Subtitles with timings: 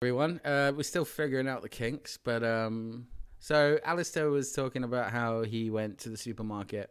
[0.00, 0.40] everyone.
[0.44, 3.08] Uh, we're still figuring out the kinks, but um,
[3.40, 6.88] so Alistair was talking about how he went to the supermarket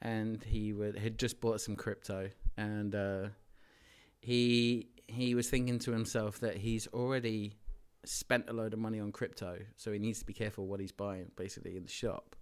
[0.00, 3.26] and he would had just bought some crypto, and uh,
[4.20, 7.54] he he was thinking to himself that he's already
[8.04, 10.92] spent a load of money on crypto, so he needs to be careful what he's
[10.92, 12.36] buying, basically in the shop.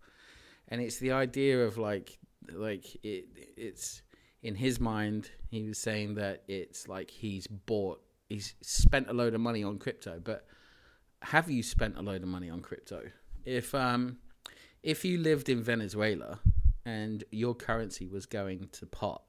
[0.69, 2.19] And it's the idea of like
[2.53, 4.03] like it it's
[4.43, 9.35] in his mind he was saying that it's like he's bought he's spent a load
[9.35, 10.47] of money on crypto, but
[11.23, 13.03] have you spent a load of money on crypto?
[13.45, 14.19] If um
[14.83, 16.41] if you lived in Venezuela
[16.85, 19.23] and your currency was going to pot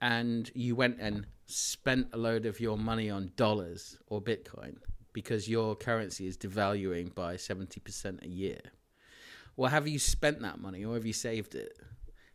[0.00, 4.76] and you went and spent a load of your money on dollars or bitcoin
[5.12, 8.60] because your currency is devaluing by 70% a year
[9.56, 11.78] well have you spent that money or have you saved it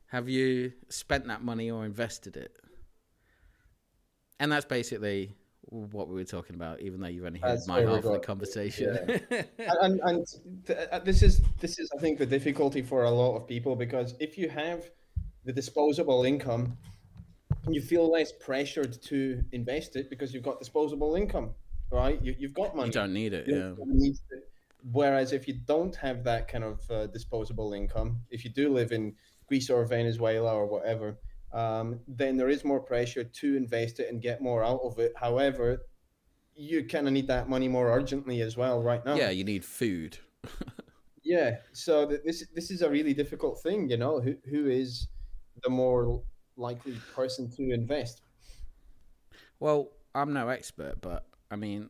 [0.08, 2.58] have you spent that money or invested it
[4.40, 5.34] and that's basically
[5.74, 8.20] what we were talking about, even though you've only heard That's my half of the
[8.20, 8.96] conversation.
[9.82, 10.28] and, and
[10.68, 13.76] th- uh, this is this is I think the difficulty for a lot of people
[13.76, 14.90] because if you have
[15.46, 16.78] the disposable income,
[17.68, 21.52] you feel less pressured to invest it because you've got disposable income,
[21.92, 22.22] right?
[22.22, 22.88] You, you've got money.
[22.88, 23.74] you don't need it, You yeah.
[23.86, 24.42] need to-
[24.92, 28.92] Whereas if you don't have that kind of uh, disposable income, if you do live
[28.92, 29.16] in
[29.48, 31.18] Greece or Venezuela or whatever,
[31.54, 35.14] um, then there is more pressure to invest it and get more out of it.
[35.16, 35.86] However,
[36.56, 39.16] you kind of need that money more urgently as well right now.
[39.16, 40.18] Yeah, you need food.
[41.24, 41.58] Yeah.
[41.72, 44.20] So th- this this is a really difficult thing, you know.
[44.20, 45.08] Who who is
[45.64, 46.22] the more
[46.58, 48.22] likely person to invest?
[49.60, 51.90] Well, I'm no expert, but I mean,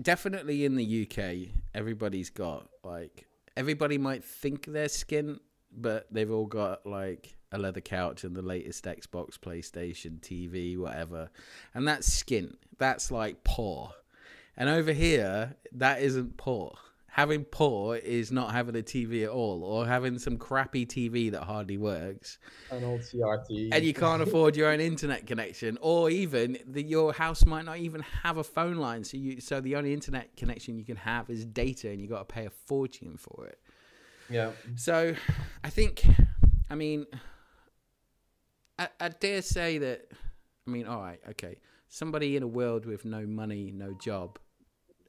[0.00, 5.38] definitely in the UK, everybody's got like everybody might think they're skint,
[5.76, 11.30] but they've all got like a leather couch and the latest Xbox, PlayStation, TV, whatever,
[11.74, 12.54] and that's skint.
[12.78, 13.92] That's like poor.
[14.56, 16.74] And over here, that isn't poor.
[17.12, 21.42] Having poor is not having a TV at all, or having some crappy TV that
[21.42, 22.38] hardly works
[22.70, 23.70] An old CRT.
[23.72, 27.78] and you can't afford your own internet connection, or even the, your house might not
[27.78, 29.02] even have a phone line.
[29.02, 32.28] So you, so the only internet connection you can have is data, and you got
[32.28, 33.58] to pay a fortune for it.
[34.30, 34.52] Yeah.
[34.76, 35.14] So,
[35.64, 36.06] I think,
[36.70, 37.06] I mean,
[38.78, 40.06] I, I dare say that.
[40.66, 41.56] I mean, all right, okay,
[41.88, 44.38] somebody in a world with no money, no job,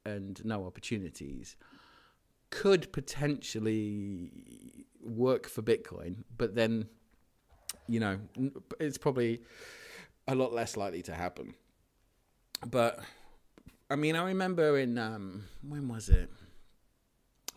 [0.05, 1.55] and no opportunities
[2.49, 4.31] could potentially
[5.03, 6.87] work for Bitcoin, but then
[7.87, 8.19] you know,
[8.79, 9.41] it's probably
[10.27, 11.53] a lot less likely to happen.
[12.65, 12.99] But
[13.89, 16.29] I mean, I remember in um, when was it?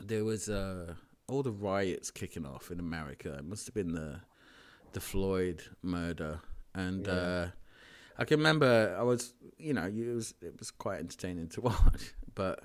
[0.01, 0.95] There was uh,
[1.29, 3.35] all the riots kicking off in America.
[3.39, 4.21] It must have been the
[4.93, 6.41] the Floyd murder,
[6.75, 7.47] and uh,
[8.19, 12.15] I can remember I was, you know, it was it was quite entertaining to watch,
[12.35, 12.61] but.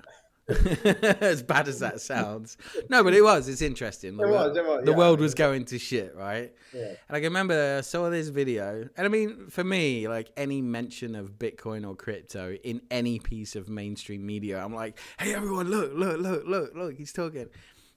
[1.20, 2.56] as bad as that sounds,
[2.88, 3.46] no, but it was.
[3.48, 4.16] It's interesting.
[4.16, 4.96] The, It wor- was, it was, the yeah.
[4.96, 6.52] world was going to shit, right?
[6.74, 6.88] Yeah.
[6.88, 10.60] And I can remember I saw this video, and I mean, for me, like any
[10.60, 15.70] mention of Bitcoin or crypto in any piece of mainstream media, I'm like, "Hey, everyone,
[15.70, 17.46] look, look, look, look, look!" He's talking.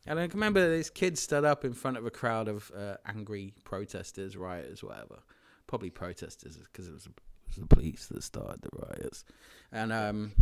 [0.05, 2.95] And I can remember this kid stood up in front of a crowd of uh,
[3.05, 5.19] angry protesters, rioters, whatever.
[5.67, 7.11] Probably protesters, because it was, it
[7.47, 9.23] was the police that started the riots.
[9.71, 10.33] And um,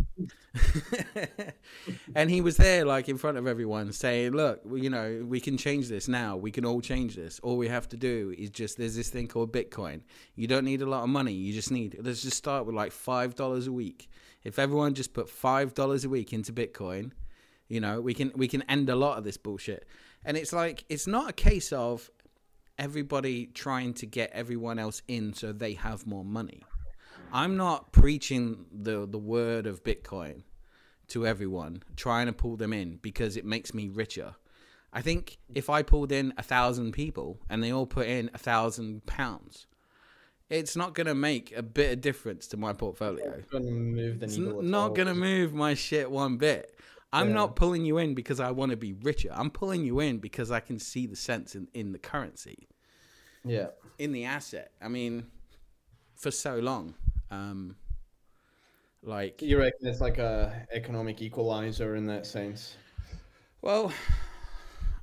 [2.16, 5.57] and he was there, like in front of everyone, saying, "Look, you know, we can
[5.57, 6.35] change this now.
[6.35, 7.39] We can all change this.
[7.39, 10.01] All we have to do is just there's this thing called Bitcoin.
[10.35, 11.31] You don't need a lot of money.
[11.31, 14.09] You just need let's just start with like five dollars a week.
[14.43, 17.11] If everyone just put five dollars a week into Bitcoin,
[17.72, 19.88] you know, we can we can end a lot of this bullshit.
[20.26, 22.12] And it's like it's not a case of
[22.78, 26.64] everybody trying to get everyone else in so they have more money.
[27.32, 30.44] I'm not preaching the the word of Bitcoin
[31.08, 34.36] to everyone, trying to pull them in because it makes me richer.
[34.92, 38.38] I think if I pulled in a thousand people and they all put in a
[38.38, 39.68] thousand pounds,
[40.50, 43.42] it's not going to make a bit of difference to my portfolio.
[43.50, 46.76] Gonna move the It's not going to move my shit one bit.
[47.13, 47.34] I'm Yeah.
[47.34, 49.29] not pulling you in because I want to be richer.
[49.34, 52.69] I'm pulling you in because I can see the sense in, in the currency,
[53.43, 53.67] Yeah.
[53.97, 54.72] in the asset.
[54.81, 55.29] I mean,
[56.16, 56.96] for so long,
[57.29, 57.75] um,
[59.03, 62.75] like You reckon it's like a economic equalizer in that sense?
[63.61, 63.91] Well,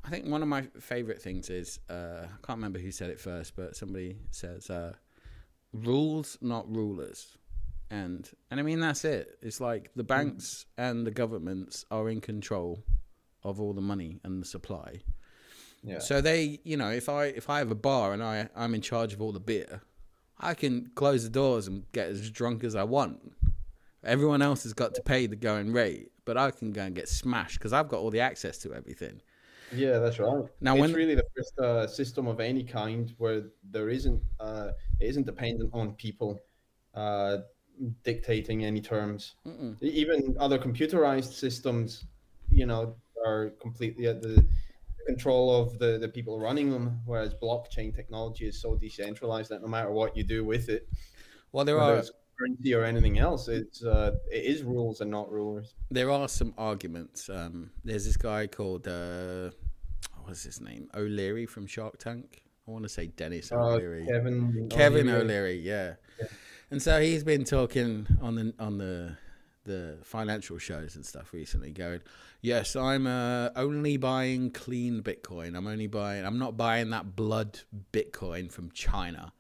[0.04, 3.20] I think one of my favorite things is uh, I can't remember who said it
[3.20, 4.94] first, but somebody says uh,
[5.72, 7.36] rules, not rulers,
[7.90, 9.38] and and I mean that's it.
[9.42, 12.82] It's like the banks and the governments are in control
[13.44, 15.00] of all the money and the supply.
[15.82, 16.00] Yeah.
[16.00, 18.82] So they, you know, if I if I have a bar and I I'm in
[18.82, 19.82] charge of all the beer,
[20.38, 23.32] I can close the doors and get as drunk as I want,
[24.04, 27.08] Everyone else has got to pay the going rate, but I can go and get
[27.08, 29.20] smashed because I've got all the access to everything.
[29.74, 30.44] Yeah, that's right.
[30.60, 34.70] Now, it's when- really the first uh, system of any kind where there isn't uh,
[35.00, 36.40] it isn't dependent on people
[36.94, 37.38] uh,
[38.04, 39.34] dictating any terms.
[39.46, 39.80] Mm-mm.
[39.82, 42.04] Even other computerized systems,
[42.50, 42.94] you know,
[43.26, 44.44] are completely at the
[45.06, 47.00] control of the, the people running them.
[47.06, 50.88] Whereas blockchain technology is so decentralized that no matter what you do with it,
[51.52, 52.04] Well, there whether are
[52.38, 55.74] currency or anything else, it's uh, it is rules and not rulers.
[55.90, 57.28] there are some arguments.
[57.28, 59.50] Um, there's this guy called uh,
[60.24, 60.88] what's his name?
[60.94, 62.42] O'Leary from Shark Tank.
[62.66, 64.06] I want to say Dennis Uh, O'Leary.
[64.06, 65.22] Kevin Kevin O'Leary.
[65.22, 65.94] O'Leary, yeah.
[66.20, 66.26] Yeah.
[66.70, 69.16] And so he's been talking on the on the
[69.64, 72.00] the financial shows and stuff recently, going,
[72.42, 75.56] "Yes, I'm uh, only buying clean Bitcoin.
[75.56, 76.26] I'm only buying.
[76.26, 77.60] I'm not buying that blood
[77.92, 79.32] Bitcoin from China."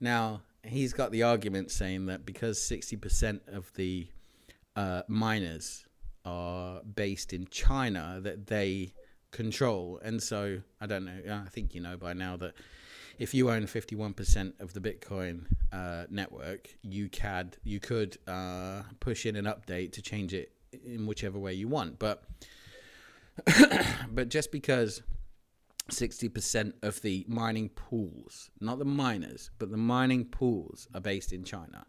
[0.00, 4.08] Now he's got the argument saying that because sixty percent of the
[4.74, 5.86] uh, miners
[6.24, 8.92] are based in China, that they
[9.30, 11.42] control, and so I don't know.
[11.46, 12.54] I think you know by now that
[13.18, 19.26] if you own 51% of the Bitcoin uh, network, you could you could uh, push
[19.26, 20.52] in an update to change it
[20.84, 21.98] in whichever way you want.
[21.98, 22.24] But
[24.10, 25.02] but just because
[25.90, 31.44] 60% of the mining pools, not the miners, but the mining pools are based in
[31.44, 31.86] China.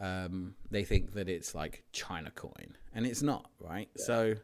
[0.00, 3.88] Um, they think that it's like China coin, and it's not, right?
[3.96, 4.34] So,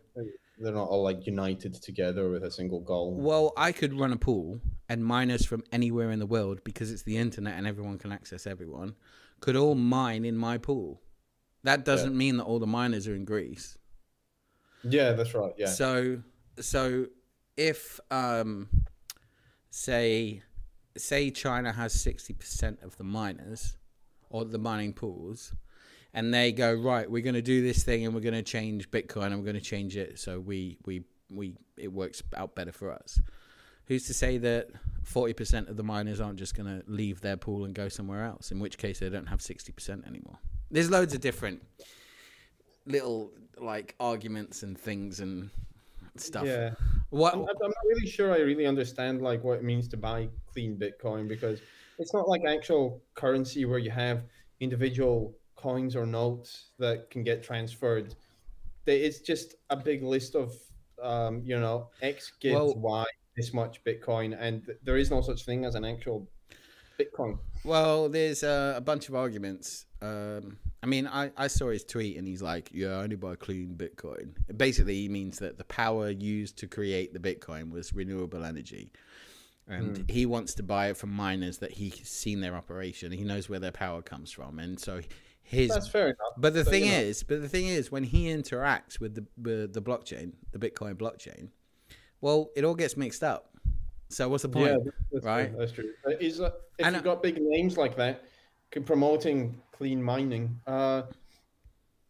[0.61, 3.15] They're not all like united together with a single goal.
[3.15, 7.03] Well, I could run a pool, and miners from anywhere in the world, because it's
[7.03, 8.97] the internet and everyone can access everyone,
[9.41, 11.01] could all mine in my pool.
[11.65, 13.79] That doesn't mean that all the miners are in Greece.
[14.85, 15.53] Yeah, that's right.
[15.57, 15.67] Yeah.
[15.67, 16.23] So,
[16.61, 17.07] so
[17.57, 18.69] if um,
[19.71, 20.43] say
[20.97, 23.77] say China has sixty percent of the miners
[24.31, 25.53] or the mining pools,
[26.19, 28.91] and they go right, we're going to do this thing, and we're going to change
[28.91, 32.73] Bitcoin, and we're going to change it so we we we it works out better
[32.73, 33.21] for us.
[33.87, 34.67] Who's to say that
[35.05, 38.25] forty percent of the miners aren't just going to leave their pool and go somewhere
[38.25, 38.51] else?
[38.51, 40.39] In which case, they don't have sixty percent anymore.
[40.73, 41.63] There's loads of different
[42.85, 45.51] little like arguments and things and
[46.17, 46.47] stuff.
[46.47, 46.71] Yeah.
[47.11, 47.35] What?
[47.35, 50.77] I'm, I'm not really sure I really understand like what it means to buy clean
[50.77, 51.61] Bitcoin because
[52.01, 54.25] it's not like actual currency where you have
[54.59, 58.15] individual coins or notes that can get transferred.
[58.87, 60.55] It's just a big list of
[61.03, 63.05] um, you know X gives Well- Y
[63.37, 66.27] this much Bitcoin, and there is no such thing as an actual
[66.99, 67.39] Bitcoin.
[67.65, 69.87] Well, there's uh, a bunch of arguments.
[70.03, 73.35] Um, I mean, I, I saw his tweet and he's like, yeah, I only buy
[73.35, 74.35] clean Bitcoin.
[74.57, 78.93] Basically, he means that the power used to create the Bitcoin was renewable energy.
[79.69, 83.13] And he wants to buy it from miners that he's seen their operation.
[83.13, 84.59] He knows where their power comes from.
[84.59, 85.01] And so
[85.49, 85.71] his.
[85.71, 86.35] That's fair enough.
[86.37, 89.15] But the but, thing you know- is, but the thing is, when he interacts with
[89.15, 91.49] the with the blockchain, the Bitcoin blockchain,
[92.21, 93.51] well, it all gets mixed up.
[94.11, 94.73] So what's the point?
[94.85, 95.51] Yeah, that's right?
[95.51, 95.93] True, that's true.
[96.07, 98.25] Uh, Is uh, if And you've got big names like that
[98.85, 101.03] promoting clean mining, uh,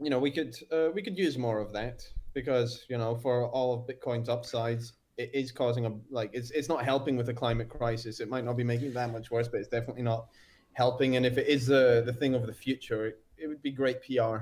[0.00, 3.48] you know, we could uh, we could use more of that because you know, for
[3.48, 7.34] all of Bitcoin's upsides, it is causing a like it's it's not helping with the
[7.34, 8.20] climate crisis.
[8.20, 10.26] It might not be making it that much worse, but it's definitely not
[10.72, 11.16] helping.
[11.16, 14.02] And if it is the the thing of the future, it, it would be great
[14.02, 14.38] PR.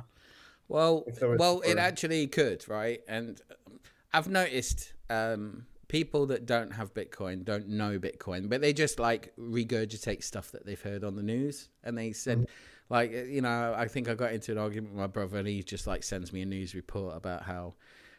[0.69, 3.01] Well, if there was well, it actually could, right?
[3.07, 3.79] And um,
[4.13, 9.33] I've noticed um, people that don't have Bitcoin don't know Bitcoin, but they just like
[9.39, 11.69] regurgitate stuff that they've heard on the news.
[11.85, 12.95] And they said, Mm-hmm.
[12.95, 15.63] like, you know, I think I got into an argument with my brother, and he
[15.63, 17.75] just like sends me a news report about how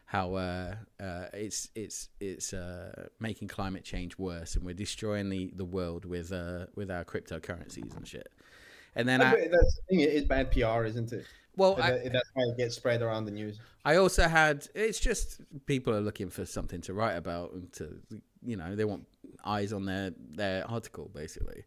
[0.06, 5.52] how uh, uh, it's it's it's uh, making climate change worse, and we're destroying the,
[5.54, 8.32] the world with uh, with our cryptocurrencies and shit.
[8.98, 10.00] And then I, that's the thing.
[10.00, 11.24] It is bad PR, isn't it?
[11.56, 13.58] well, I, that- that's why it gets spread around the news.
[13.84, 17.98] I also had it's just people are looking for something to write about and to
[18.44, 19.06] you know they want
[19.44, 21.64] eyes on their their article basically.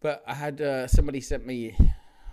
[0.00, 1.76] But I had uh, somebody sent me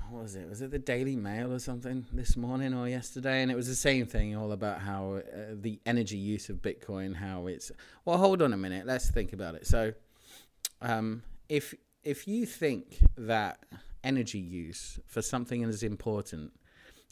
[0.10, 0.48] what was it?
[0.50, 3.42] Was it the Daily Mail or something this morning or yesterday?
[3.42, 5.22] And it was the same thing, all about how uh,
[5.54, 7.72] the energy use of Bitcoin, how it's.
[8.06, 8.86] Well, hold on a minute.
[8.86, 9.66] Let's think about it.
[9.66, 9.94] So,
[10.82, 13.60] um, if if you think that
[14.04, 16.52] energy use for something as important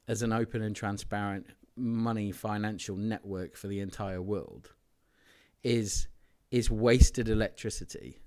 [0.07, 4.71] as an open and transparent money financial network for the entire world
[5.63, 6.07] is
[6.51, 8.19] is wasted electricity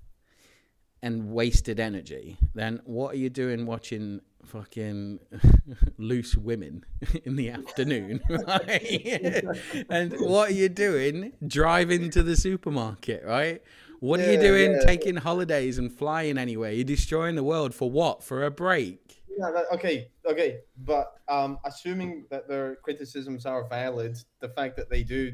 [1.03, 5.19] and wasted energy, then what are you doing watching fucking
[5.99, 6.83] loose women
[7.23, 8.19] in the afternoon?
[8.29, 9.43] Right?
[9.91, 13.61] and what are you doing driving to the supermarket, right?
[13.99, 14.79] What are you doing yeah.
[14.85, 16.71] taking holidays and flying anywhere?
[16.71, 18.23] You're destroying the world for what?
[18.23, 19.23] For a break?
[19.37, 24.89] Yeah, that, okay, okay, but um, assuming that their criticisms are valid, the fact that
[24.89, 25.33] they do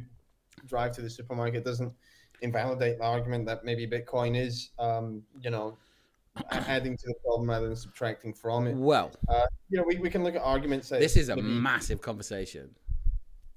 [0.66, 1.94] drive to the supermarket doesn't
[2.42, 5.78] invalidate the argument that maybe Bitcoin is, um, you know,
[6.52, 8.76] adding to the problem rather than subtracting from it.
[8.76, 12.02] Well, Uh, you know, we, we can look at arguments that this is a massive
[12.02, 12.74] conversation.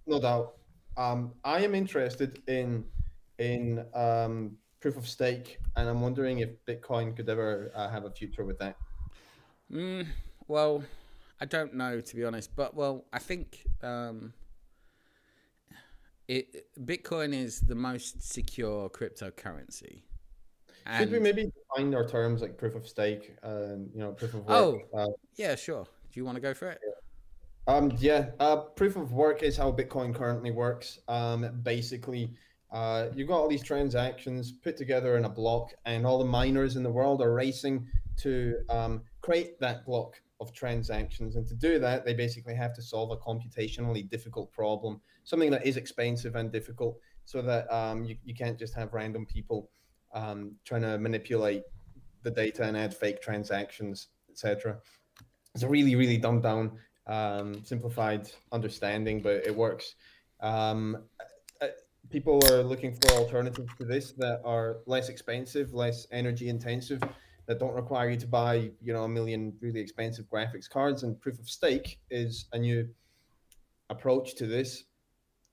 [0.07, 0.57] no doubt.
[0.97, 2.85] Um, I am interested in
[3.39, 8.11] in um, proof of stake, and I'm wondering if Bitcoin could ever uh, have a
[8.11, 8.77] future with that.
[9.73, 10.09] Mm,
[10.47, 10.85] well,
[11.41, 14.35] I don't know to be honest, but well, I think um,
[16.29, 20.03] it Bitcoin is the most secure cryptocurrency.
[20.99, 24.45] Should we maybe define our terms like proof of stake, and you know, proof of
[24.47, 24.73] Oh.
[24.73, 24.83] work?
[24.93, 25.87] Uh, yeah, sure.
[26.13, 26.79] Do you want to go for it?
[27.67, 30.99] Um, yeah, uh, proof of work is how Bitcoin currently works.
[31.09, 32.35] Um, basically,
[32.75, 36.75] uh, you've got all these transactions put together in a block, and all the miners
[36.75, 41.37] in the world are racing to um, create that block of transactions.
[41.37, 45.65] And to do that, they basically have to solve a computationally difficult problem, something that
[45.65, 49.71] is expensive and difficult, so that um, you, you can't just have random people
[50.13, 51.63] um, trying to manipulate
[52.25, 54.79] the data and add fake transactions, etc.
[55.55, 56.73] It's a really, really dumbed down
[57.07, 59.95] um, simplified understanding, but it works.
[60.41, 61.05] Um,
[62.11, 67.03] people are looking for alternatives to this that are less expensive, less energy intensive,
[67.47, 71.03] that don't require you to buy, you know, a million really expensive graphics cards.
[71.03, 72.89] And proof of stake is a new
[73.91, 74.85] approach to this,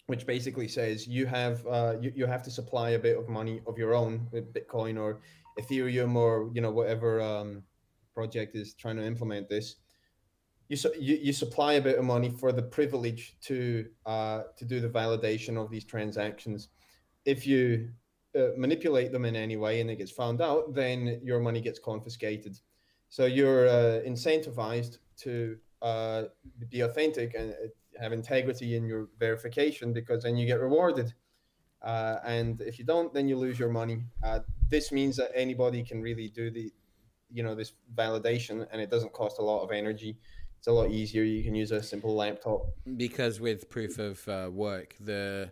[0.08, 3.62] which basically says you have uh, you, you have to supply a bit of money
[3.67, 5.22] of your own with Bitcoin or
[5.60, 7.63] Ethereum or you know whatever um,
[8.13, 9.75] project is trying to implement this
[10.71, 14.79] you, you you supply a bit of money for the privilege to uh, to do
[14.79, 16.69] the validation of these transactions.
[17.25, 17.89] If you
[18.35, 21.77] uh, manipulate them in any way and it gets found out, then your money gets
[21.77, 22.57] confiscated.
[23.09, 26.23] So you're uh, incentivized to uh,
[26.69, 31.13] be authentic and uh, have integrity in your verification because then you get rewarded.
[31.81, 34.05] Uh, and if you don't, then you lose your money.
[34.69, 36.71] This means that anybody can really do the,
[37.33, 40.15] you know, this validation, and it doesn't cost a lot of energy
[40.61, 41.23] it's a lot easier.
[41.23, 42.67] You can use a simple laptop.
[42.95, 45.49] because with proof of uh, work the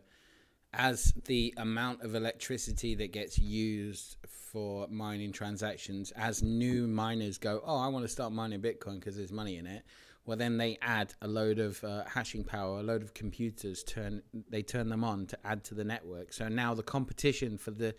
[0.71, 7.59] as the amount of electricity that gets used for mining transactions as new miners go
[7.65, 9.83] oh i want to start mining bitcoin because there's money in it
[10.27, 14.21] well then they add a load of uh, hashing power a load of computers turn
[14.47, 17.95] they turn them on to add to the network so now the competition for the,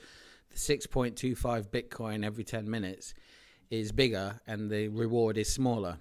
[0.50, 3.14] the 6.25 bitcoin every 10 minutes
[3.68, 5.98] is bigger and the reward is smaller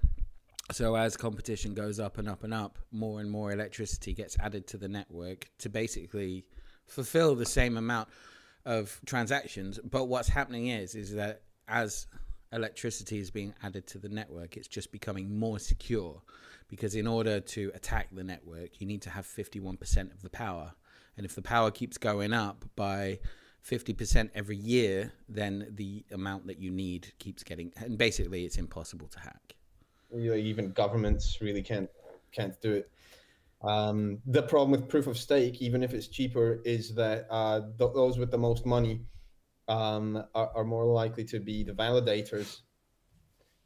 [0.71, 4.67] so as competition goes up and up and up, more and more electricity gets added
[4.67, 6.45] to the network to basically
[6.85, 8.09] fulfill the same amount
[8.65, 9.79] of transactions.
[9.83, 12.07] But what's happening is is that as
[12.51, 16.21] electricity is being added to the network, it's just becoming more secure
[16.67, 20.73] because in order to attack the network, you need to have 51% of the power.
[21.17, 23.19] And if the power keeps going up by
[23.67, 29.07] 50% every year, then the amount that you need keeps getting and basically it's impossible
[29.07, 29.55] to hack.
[30.15, 31.89] Even governments really can't
[32.31, 32.91] can't do it.
[33.61, 37.91] Um, the problem with proof of stake, even if it's cheaper, is that uh, th-
[37.93, 39.01] those with the most money
[39.67, 42.61] um, are, are more likely to be the validators,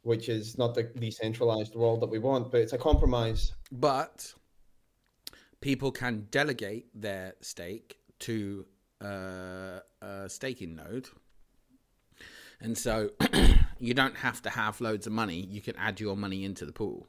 [0.02, 2.50] which is not the decentralized world that we want.
[2.50, 3.52] But it's a compromise.
[3.70, 4.34] but
[5.60, 8.66] people can delegate their stake to
[9.02, 11.08] uh, a staking node
[12.60, 13.10] and so
[13.78, 16.72] you don't have to have loads of money you can add your money into the
[16.72, 17.06] pool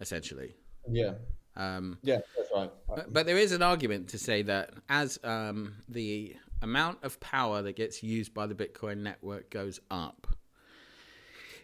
[0.00, 0.54] essentially
[0.90, 1.12] Yeah,
[1.56, 2.70] um, yeah, that's right.
[2.88, 7.62] but, but there is an argument to say that as um, the amount of power
[7.62, 10.26] that gets used by the Bitcoin network goes up,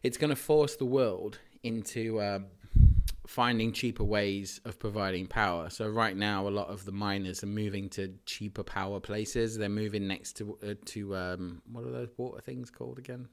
[0.02, 2.46] it's going to force the world into um,
[3.26, 5.70] finding cheaper ways of providing power.
[5.70, 9.56] So right now, a lot of the miners are moving to cheaper power places.
[9.56, 13.28] They're moving next to uh, to um, what are those water things called again?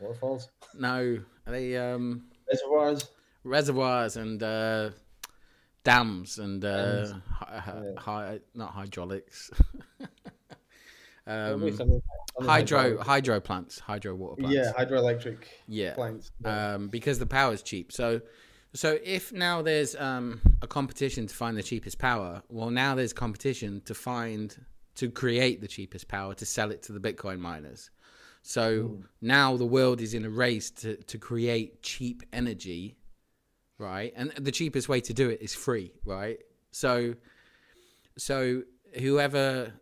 [0.00, 0.48] Waterfalls,
[0.78, 3.08] No, are they um, reservoirs.
[3.44, 4.90] reservoirs and uh,
[5.84, 8.00] dams and uh, hi, hi, Yeah.
[8.00, 9.50] hi- not hydraulics.
[11.28, 12.02] Um, something- something
[12.40, 13.06] hydro hydraulic.
[13.06, 14.54] hydro plants, hydro water plants.
[14.54, 15.94] Yeah, hydroelectric yeah.
[15.94, 16.30] plants.
[16.44, 16.74] Yeah.
[16.74, 17.90] Um, because the power is cheap.
[17.90, 18.20] So,
[18.74, 23.12] so if now there's um, a competition to find the cheapest power, well, now there's
[23.12, 24.56] competition to find
[24.94, 27.90] to create the cheapest power to sell it to the Bitcoin miners.
[28.46, 32.96] So now the world is in a race to, to create cheap energy,
[33.78, 34.12] right?
[34.14, 36.38] And the cheapest way to do it is free, right?
[36.70, 37.14] So,
[38.16, 38.62] so
[39.00, 39.72] whoever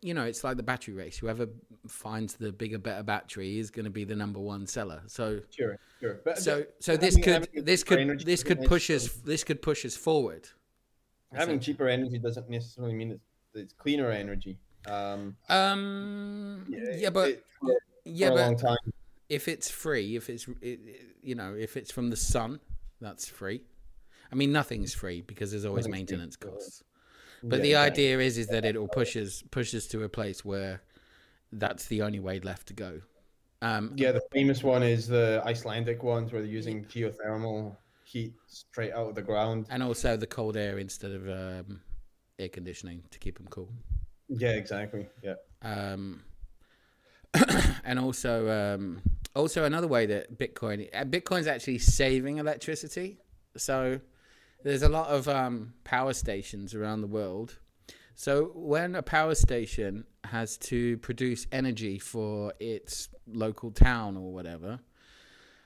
[0.00, 1.18] you know, it's like the battery race.
[1.18, 1.48] Whoever
[1.86, 5.02] finds the bigger, better battery is going to be the number one seller.
[5.06, 6.20] So, Sure, sure.
[6.24, 9.96] But so, so this could, this could, this could push us, this could push us
[9.96, 10.48] forward.
[11.34, 13.24] Having cheaper energy doesn't necessarily mean it's,
[13.54, 14.56] it's cleaner energy.
[14.86, 17.44] Um, Um, yeah, but it-
[18.08, 18.76] yeah, for a but long time.
[19.28, 22.60] if it's free, if it's it, it- you know, if it's from the sun,
[23.00, 23.62] that's free.
[24.30, 26.82] I mean, nothing's free because there's always maintenance costs.
[27.42, 30.82] But Yeah, the idea is is that it will pushes pushes to a place where
[31.52, 33.00] that's the only way left to go.
[33.62, 38.92] Um, Yeah, the famous one is the Icelandic ones where they're using geothermal heat straight
[38.92, 39.66] out of the ground.
[39.70, 41.80] and also the cold air instead of um,
[42.38, 43.68] air conditioning to keep them cool.
[44.28, 45.08] Yeah, exactly.
[45.22, 45.34] Yeah.
[45.62, 46.22] Um,
[47.84, 49.02] and also, um,
[49.34, 53.18] also another way that Bitcoin, uh, Bitcoin's actually saving electricity.
[53.56, 54.00] So
[54.64, 57.58] there's a lot of um, power stations around the world.
[58.14, 64.80] So when a power station has to produce energy for its local town or whatever,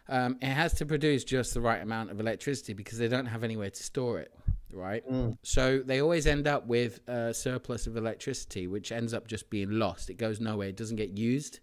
[0.09, 3.43] um, it has to produce just the right amount of electricity because they don't have
[3.43, 4.35] anywhere to store it,
[4.73, 5.09] right?
[5.09, 5.37] Mm.
[5.43, 9.71] So they always end up with a surplus of electricity, which ends up just being
[9.71, 10.11] lost.
[10.11, 10.69] It goes nowhere.
[10.69, 11.61] It doesn't get used.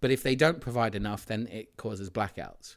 [0.00, 2.76] But if they don't provide enough, then it causes blackouts.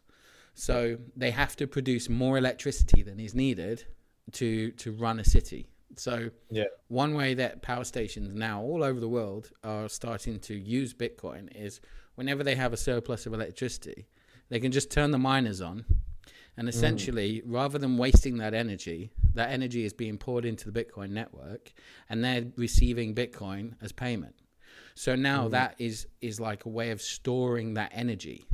[0.53, 3.86] So they have to produce more electricity than is needed
[4.33, 5.67] to to run a city.
[5.95, 6.65] So Yeah.
[6.88, 11.55] one way that power stations now all over the world are starting to use Bitcoin
[11.55, 11.79] is
[12.15, 14.07] whenever they have a surplus of electricity,
[14.50, 15.86] they can just turn the miners on.
[16.57, 16.69] And mm.
[16.69, 21.71] essentially, rather than wasting that energy, that energy is being poured into the Bitcoin network
[22.09, 24.35] and they're receiving Bitcoin as payment.
[24.95, 25.51] So now mm.
[25.51, 28.47] that is is like a way of storing that energy.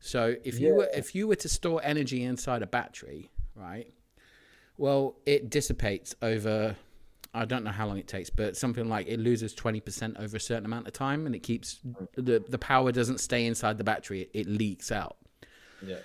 [0.00, 3.90] So if you were if you were to store energy inside a battery, right?
[4.76, 6.76] Well, it dissipates over
[7.34, 10.40] I don't know how long it takes, but something like it loses 20% over a
[10.40, 12.06] certain amount of time and it keeps mm.
[12.14, 15.16] the the power doesn't stay inside the battery, it, it leaks out.
[15.84, 15.96] Yeah.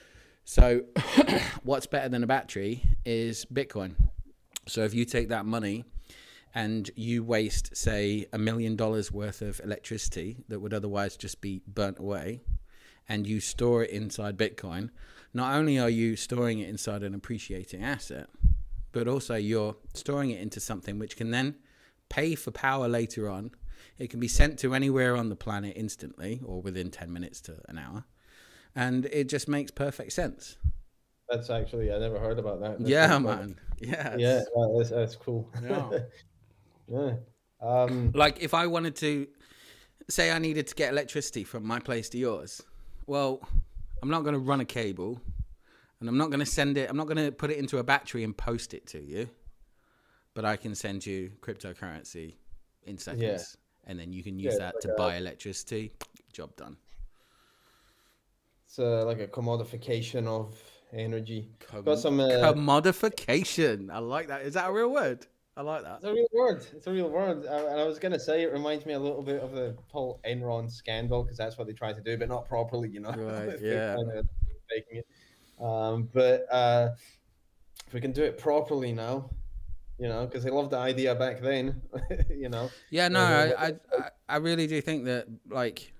[0.45, 0.83] So,
[1.63, 3.95] what's better than a battery is Bitcoin.
[4.67, 5.85] So, if you take that money
[6.53, 11.61] and you waste, say, a million dollars worth of electricity that would otherwise just be
[11.67, 12.41] burnt away,
[13.07, 14.89] and you store it inside Bitcoin,
[15.33, 18.27] not only are you storing it inside an appreciating asset,
[18.91, 21.55] but also you're storing it into something which can then
[22.09, 23.51] pay for power later on.
[23.97, 27.59] It can be sent to anywhere on the planet instantly or within 10 minutes to
[27.67, 28.05] an hour.
[28.75, 30.57] And it just makes perfect sense.
[31.29, 32.79] That's actually I never heard about that.
[32.79, 33.19] That's yeah, cool.
[33.21, 33.59] man.
[33.79, 34.15] Yeah.
[34.17, 34.41] Yeah,
[34.77, 35.49] that's, that's cool.
[35.63, 35.89] Yeah.
[36.91, 37.13] yeah.
[37.61, 39.27] Um, Like if I wanted to
[40.09, 42.61] say I needed to get electricity from my place to yours,
[43.07, 43.41] well,
[44.01, 45.21] I'm not going to run a cable
[45.99, 47.83] and I'm not going to send it, I'm not going to put it into a
[47.83, 49.29] battery and post it to you,
[50.33, 52.35] but I can send you cryptocurrency
[52.83, 53.57] in seconds.
[53.85, 55.93] And then you can use Yeah, that it's to like a- buy electricity.
[56.31, 56.77] Job done.
[58.73, 60.59] It's uh, like a commodification of
[60.91, 61.51] energy.
[61.59, 62.19] Com- Got some.
[62.19, 63.91] Uh, commodification.
[63.91, 64.41] I like that.
[64.41, 65.27] Is that a real word?
[65.55, 65.97] I like that.
[65.97, 66.65] It's a real word.
[66.73, 67.45] It's a real word.
[67.45, 69.75] Uh, and I was going to say it reminds me a little bit of the
[69.91, 73.11] whole Enron scandal because that's what they tried to do, but not properly, you know.
[73.11, 73.95] Right, yeah.
[73.95, 74.23] kinda
[74.67, 75.07] faking it.
[75.63, 76.89] Um, but uh,
[77.85, 79.29] if we can do it properly now,
[79.99, 81.79] you know, because they loved the idea back then,
[82.31, 82.71] you know.
[82.89, 85.92] Yeah, no, Yeah, I, I, I really do think that like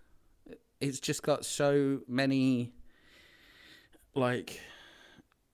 [0.84, 2.74] it's just got so many
[4.16, 4.60] like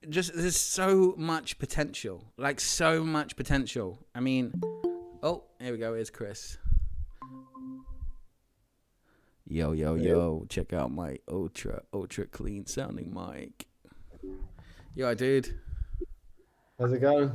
[0.09, 3.99] just there's so much potential, like so much potential.
[4.15, 4.53] I mean,
[5.21, 5.93] oh, here we go.
[5.93, 6.57] Here's Chris.
[9.45, 10.45] Yo, yo, yo!
[10.49, 13.67] Check out my ultra, ultra clean sounding mic.
[14.95, 15.59] Yo, I dude.
[16.79, 17.31] How's it going?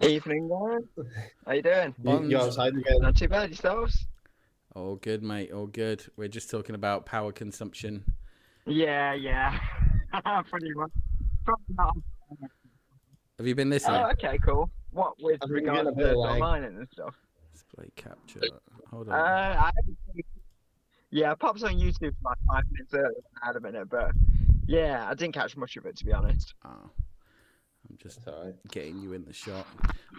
[0.00, 1.04] Evening, guys.
[1.44, 1.94] How you doing?
[1.98, 2.30] You, Bonds.
[2.30, 2.98] you outside again?
[3.00, 4.06] Not too bad yourselves.
[4.76, 5.52] All good, mate.
[5.52, 6.04] All good.
[6.18, 8.04] We're just talking about power consumption.
[8.66, 9.58] Yeah, yeah.
[10.50, 10.90] Pretty much.
[13.38, 14.02] Have you been listening?
[14.04, 14.68] Oh, okay, cool.
[14.90, 16.40] What with I think we're getting regards to bit of sort of lag.
[16.40, 17.14] mining and stuff?
[17.54, 18.40] Display capture.
[18.90, 19.18] Hold Uh, on.
[19.18, 19.70] I
[21.10, 23.12] yeah, I popped on YouTube for like five minutes earlier.
[23.42, 24.10] I had a minute, but
[24.66, 26.52] yeah, I didn't catch much of it to be honest.
[26.66, 26.68] Oh,
[27.88, 29.66] I'm just It's getting you in the shot.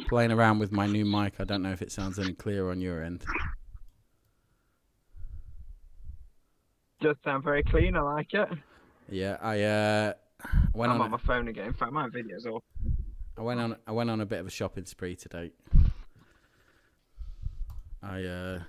[0.08, 1.36] Playing around with my new mic.
[1.40, 3.24] I don't know if it sounds any clearer on your end.
[7.02, 7.96] Does sound very clean.
[7.96, 8.50] I like it.
[9.10, 10.14] Yeah, I uh
[10.74, 11.68] went I'm on on my phone again.
[11.68, 12.64] In fact, my video's all.
[13.38, 15.52] I went on I went on a bit of a shopping spree today.
[18.02, 18.60] I uh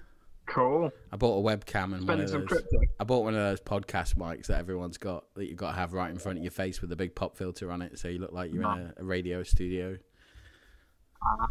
[0.46, 0.90] Cool.
[1.12, 2.78] I bought a webcam and one Spending of some those, crypto.
[2.98, 5.92] I bought one of those podcast mics that everyone's got that you've got to have
[5.92, 8.18] right in front of your face with a big pop filter on it, so you
[8.18, 9.98] look like you're in a, a radio studio.
[11.20, 11.46] Uh-huh.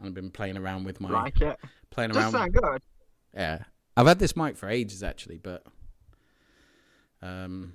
[0.00, 1.56] And I've been playing around with my Like it.
[1.88, 2.32] playing Does around.
[2.32, 2.82] sound good.
[3.32, 3.62] Yeah,
[3.96, 5.64] I've had this mic for ages actually, but
[7.22, 7.74] um,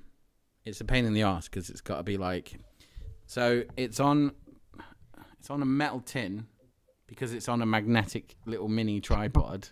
[0.65, 2.53] it's a pain in the ass because it's got to be like,
[3.25, 4.33] so it's on,
[5.39, 6.47] it's on a metal tin
[7.07, 9.69] because it's on a magnetic little mini tripod.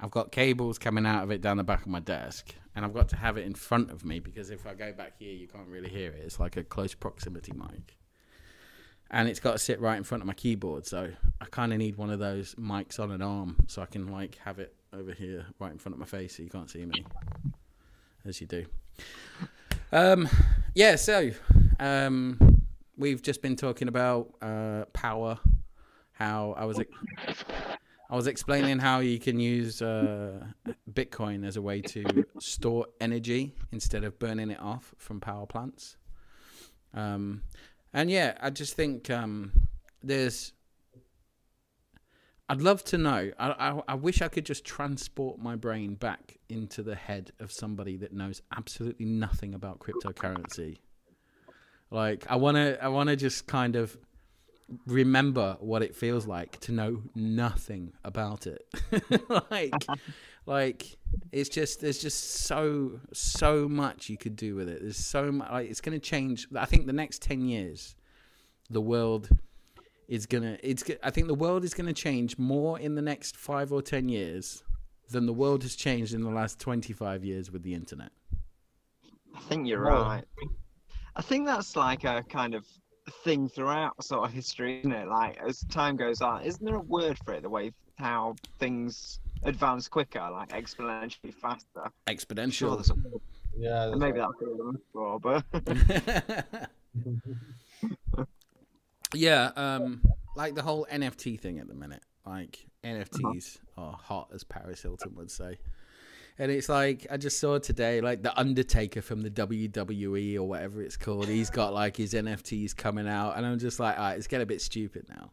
[0.00, 2.94] I've got cables coming out of it down the back of my desk, and I've
[2.94, 5.46] got to have it in front of me because if I go back here, you
[5.46, 6.22] can't really hear it.
[6.24, 7.96] It's like a close proximity mic.
[9.12, 11.10] And it's got to sit right in front of my keyboard, so
[11.40, 14.36] I kind of need one of those mics on an arm so I can like
[14.44, 17.04] have it over here right in front of my face so you can't see me
[18.24, 18.66] as you do.
[19.92, 20.28] Um,
[20.74, 21.30] yeah, so
[21.78, 22.62] um,
[22.96, 25.38] we've just been talking about uh, power.
[26.12, 26.78] How I was
[28.10, 30.44] I was explaining how you can use uh,
[30.92, 35.96] Bitcoin as a way to store energy instead of burning it off from power plants.
[36.92, 37.42] Um,
[37.94, 39.52] and yeah, I just think um,
[40.02, 40.52] there's.
[42.50, 43.30] I'd love to know.
[43.38, 47.52] I, I I wish I could just transport my brain back into the head of
[47.52, 50.78] somebody that knows absolutely nothing about cryptocurrency.
[51.92, 53.96] Like I want to I want to just kind of
[54.84, 58.68] remember what it feels like to know nothing about it.
[59.52, 59.86] like
[60.44, 60.98] like
[61.30, 64.80] it's just there's just so so much you could do with it.
[64.80, 66.48] There's so much like it's going to change.
[66.56, 67.94] I think the next 10 years
[68.68, 69.28] the world
[70.10, 73.00] is going to it's I think the world is going to change more in the
[73.02, 74.62] next 5 or 10 years
[75.08, 78.10] than the world has changed in the last 25 years with the internet.
[79.34, 80.24] I think you're Well- right.
[81.16, 82.66] I think that's like a kind of
[83.24, 85.08] thing throughout sort of history, isn't it?
[85.08, 87.42] Like as time goes on, isn't there a word for it?
[87.42, 91.84] The way how things advance quicker, like exponentially faster.
[92.06, 92.76] Exponential.
[92.76, 92.96] there's a,
[93.58, 94.28] Yeah, maybe right.
[94.28, 95.44] that's what I'm looking for, but
[99.14, 100.02] yeah, um,
[100.36, 102.02] like the whole NFT thing at the minute.
[102.26, 105.58] Like NFTs are hot, as Paris Hilton would say.
[106.38, 110.82] And it's like I just saw today, like the Undertaker from the WWE or whatever
[110.82, 111.28] it's called.
[111.28, 114.44] He's got like his NFTs coming out, and I'm just like, all right, it's getting
[114.44, 115.32] a bit stupid now.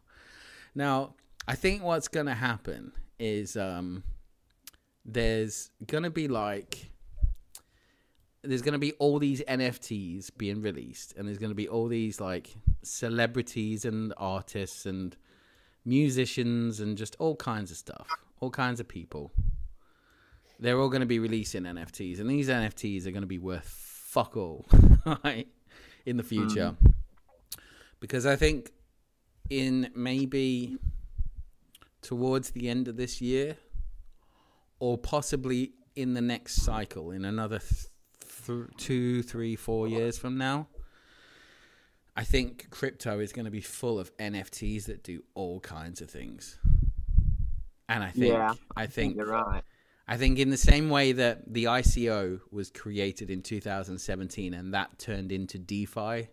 [0.74, 1.14] Now,
[1.46, 4.02] I think what's gonna happen is um,
[5.04, 6.90] there's gonna be like
[8.42, 11.88] there's going to be all these NFTs being released, and there's going to be all
[11.88, 15.16] these like celebrities and artists and
[15.84, 18.06] musicians and just all kinds of stuff,
[18.40, 19.32] all kinds of people.
[20.60, 23.68] They're all going to be releasing NFTs, and these NFTs are going to be worth
[24.08, 24.66] fuck all
[25.24, 25.46] right,
[26.06, 26.70] in the future.
[26.70, 26.86] Hmm.
[28.00, 28.70] Because I think
[29.50, 30.78] in maybe
[32.00, 33.56] towards the end of this year,
[34.78, 37.60] or possibly in the next cycle, in another
[38.48, 40.68] th- two, three, four years from now,
[42.16, 46.10] I think crypto is going to be full of NFTs that do all kinds of
[46.10, 46.58] things.
[47.88, 49.62] And I think, Yeah, I I think, think you're right.
[50.08, 54.98] I think in the same way that the ICO was created in 2017 and that
[54.98, 56.28] turned into DeFi,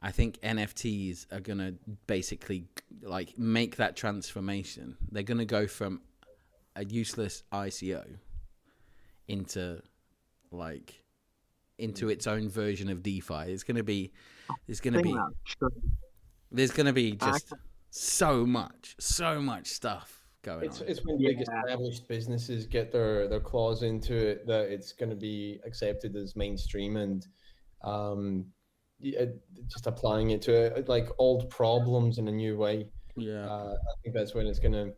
[0.00, 1.74] I think NFTs are going to
[2.06, 2.66] basically
[3.02, 4.96] like make that transformation.
[5.10, 6.02] They're going to go from
[6.76, 8.18] a useless ICO
[9.26, 9.82] into
[10.50, 11.02] like
[11.78, 13.52] into its own version of DeFi.
[13.52, 14.12] It's going to be
[14.66, 15.16] it's gonna be
[16.50, 17.52] there's going to be just
[17.90, 20.88] so much so much stuff going It's, on.
[20.88, 25.16] it's when big established businesses get their, their claws into it that it's going to
[25.16, 27.26] be accepted as mainstream and
[27.84, 28.46] um,
[29.00, 29.26] yeah,
[29.68, 32.88] just applying it to uh, like old problems in a new way.
[33.16, 33.46] yeah.
[33.46, 34.92] Uh, I think that's when it's going to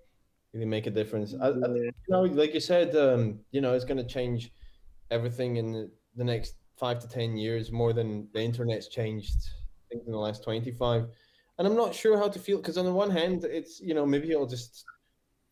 [0.52, 1.34] really make a difference.
[1.40, 4.52] I, I, you know, like you said, um, you know, it's going to change
[5.10, 9.36] everything in the, next five to ten years more than the internet's changed.
[9.46, 11.06] I think in the last twenty-five,
[11.58, 14.06] and I'm not sure how to feel because on the one hand, it's you know
[14.06, 14.84] maybe it'll just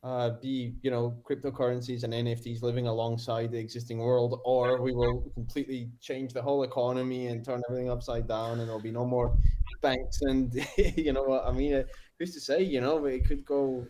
[0.05, 5.31] uh, be you know cryptocurrencies and NFTs living alongside the existing world, or we will
[5.35, 9.37] completely change the whole economy and turn everything upside down, and there'll be no more
[9.83, 10.55] banks and
[10.97, 11.85] you know what I mean.
[12.19, 12.63] Who's to say?
[12.63, 13.87] You know, it could go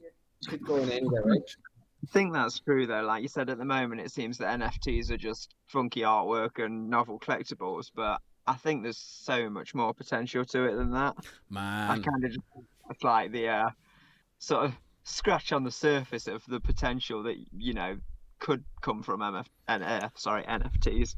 [0.00, 1.62] it could go in any direction.
[2.02, 3.02] I think that's true though.
[3.02, 6.88] Like you said, at the moment it seems that NFTs are just funky artwork and
[6.88, 11.16] novel collectibles, but I think there's so much more potential to it than that.
[11.50, 12.46] Man, I kind of just
[12.90, 13.70] it's like the uh,
[14.38, 17.98] sort of scratch on the surface of the potential that you know
[18.38, 21.14] could come from MF and uh, sorry NFTs.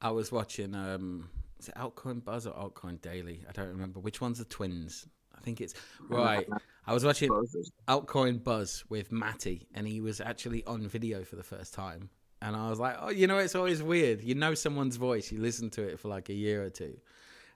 [0.00, 3.44] I was watching um is it Altcoin Buzz or Altcoin Daily?
[3.48, 5.06] I don't remember which one's the twins.
[5.36, 5.74] I think it's
[6.08, 6.48] right.
[6.86, 7.30] I was watching
[7.88, 12.10] Altcoin Buzz with Matty, and he was actually on video for the first time.
[12.42, 14.22] And I was like, oh, you know, it's always weird.
[14.22, 16.96] You know someone's voice, you listen to it for like a year or two,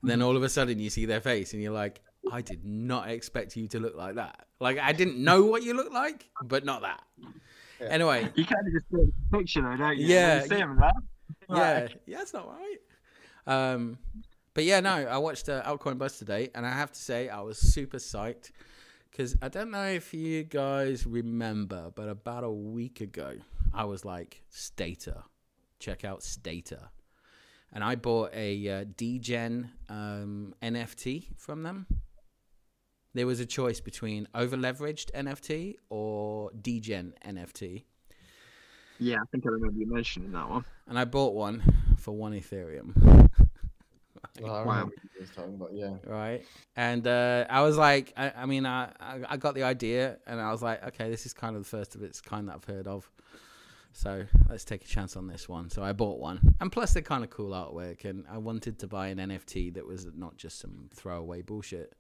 [0.03, 2.01] and then all of a sudden you see their face, and you're like,
[2.33, 4.47] I did not expect you to look like that.
[4.61, 7.03] Like I didn't know what you look like, but not that.
[7.81, 7.87] Yeah.
[7.89, 8.97] Anyway, You kind of just see
[9.31, 10.07] the picture though, don't you?
[10.07, 10.79] Yeah, You see him
[11.51, 12.79] yeah, yeah, that's not right.
[13.47, 13.99] Um,
[14.55, 17.41] but yeah, no, I watched uh, Altcoin Buzz today, and I have to say I
[17.41, 18.51] was super psyched
[19.11, 23.35] because I don't know if you guys remember, but about a week ago,
[23.73, 25.23] I was like, Stater,
[25.79, 26.91] check out Stater,
[27.73, 31.87] and I bought a uh, Degen um, NFT from them.
[33.15, 37.85] There was a choice between over leveraged NFT or Degen NFT.
[39.01, 40.65] Yeah, I think I remember you mentioning that one.
[40.87, 43.29] and I bought one for one Ethereum.
[44.41, 44.73] Well, I Wow.
[44.73, 45.97] remember you was talking about yeah.
[46.07, 46.45] right?
[46.77, 50.41] And uh, I was like, I, I mean, I, I I got the idea, and
[50.41, 52.65] I was like, okay, this is kind of the first of its kind that I've
[52.65, 53.11] heard of.
[53.93, 55.71] So let's take a chance on this one.
[55.71, 58.87] So I bought one, and plus they're kind of cool artwork, and I wanted to
[58.87, 61.95] buy an NFT that was not just some throwaway bullshit.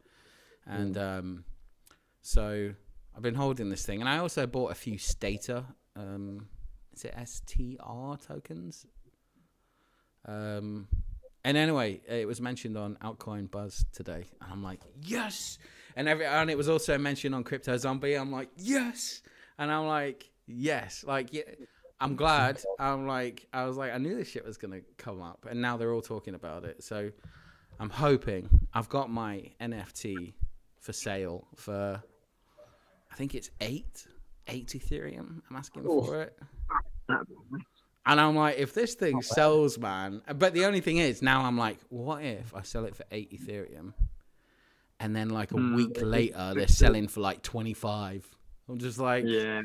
[0.66, 1.44] And um,
[2.22, 2.72] so
[3.16, 5.64] I've been holding this thing, and I also bought a few Stater.
[5.96, 6.46] Um,
[6.92, 8.87] is it STR tokens?
[10.27, 10.88] Um,
[11.48, 15.58] and anyway, it was mentioned on Altcoin Buzz today, and I'm like, yes.
[15.96, 18.16] And every and it was also mentioned on Crypto Zombie.
[18.16, 19.22] I'm like, yes.
[19.56, 21.06] And I'm like, yes.
[21.08, 21.44] Like, yeah,
[22.02, 22.61] I'm glad.
[22.78, 25.78] I'm like, I was like, I knew this shit was gonna come up, and now
[25.78, 26.84] they're all talking about it.
[26.84, 27.11] So
[27.80, 30.34] I'm hoping I've got my NFT
[30.80, 32.02] for sale for,
[33.11, 34.06] I think it's eight,
[34.48, 35.40] eight Ethereum.
[35.48, 36.08] I'm asking Oof.
[36.08, 36.38] for it.
[38.09, 40.23] And I'm like, if this thing sells, man.
[40.37, 43.31] But the only thing is, now I'm like, what if I sell it for eight
[43.33, 43.92] Ethereum,
[44.99, 45.75] and then like a Hmm.
[45.75, 48.27] week later they're selling for like 25?
[48.68, 49.62] I'm just like, Yeah.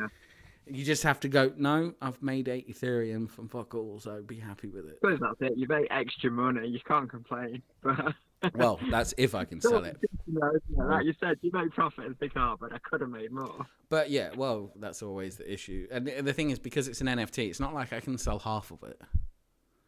[0.68, 1.54] you just have to go.
[1.58, 4.98] No, I've made eight Ethereum from fuck all, so be happy with it.
[5.02, 5.58] suppose that's it.
[5.58, 6.68] You make extra money.
[6.68, 7.62] You can't complain.
[7.82, 8.14] But
[8.56, 9.98] Well, that's if I can sell it.
[10.28, 10.90] You know, isn't it?
[10.90, 13.66] like you said, you make profit and think, oh, but I could have made more.
[13.90, 15.88] But yeah, well, that's always the issue.
[15.92, 18.40] And the, the thing is, because it's an NFT, it's not like I can sell
[18.40, 19.00] half of it.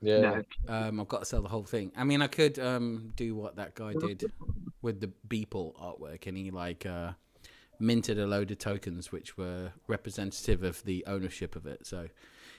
[0.01, 0.41] Yeah.
[0.67, 0.73] No.
[0.73, 1.91] Um, I've got to sell the whole thing.
[1.97, 4.31] I mean, I could um, do what that guy did
[4.81, 7.13] with the Beeple artwork, and he like uh,
[7.79, 11.85] minted a load of tokens which were representative of the ownership of it.
[11.85, 12.07] So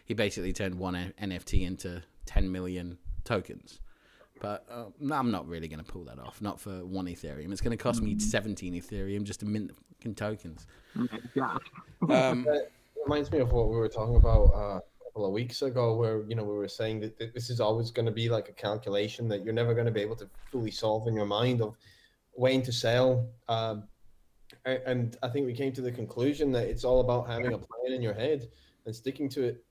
[0.04, 3.80] he basically turned one NFT into 10 million tokens.
[4.40, 6.40] But uh, no, I'm not really going to pull that off.
[6.42, 7.52] Not for one Ethereum.
[7.52, 10.66] It's going to cost me 17 Ethereum just to mint the fucking tokens.
[11.34, 11.56] Yeah.
[12.10, 12.70] Um, It
[13.02, 16.22] reminds me of what we were talking about uh, a couple of weeks ago, where
[16.28, 19.26] you know we were saying that this is always going to be like a calculation
[19.28, 21.74] that you're never going to be able to fully solve in your mind of
[22.32, 23.26] when to sell.
[23.48, 23.84] Um,
[24.66, 27.58] a- and I think we came to the conclusion that it's all about having a
[27.58, 28.46] plan in your head
[28.84, 29.64] and sticking to it.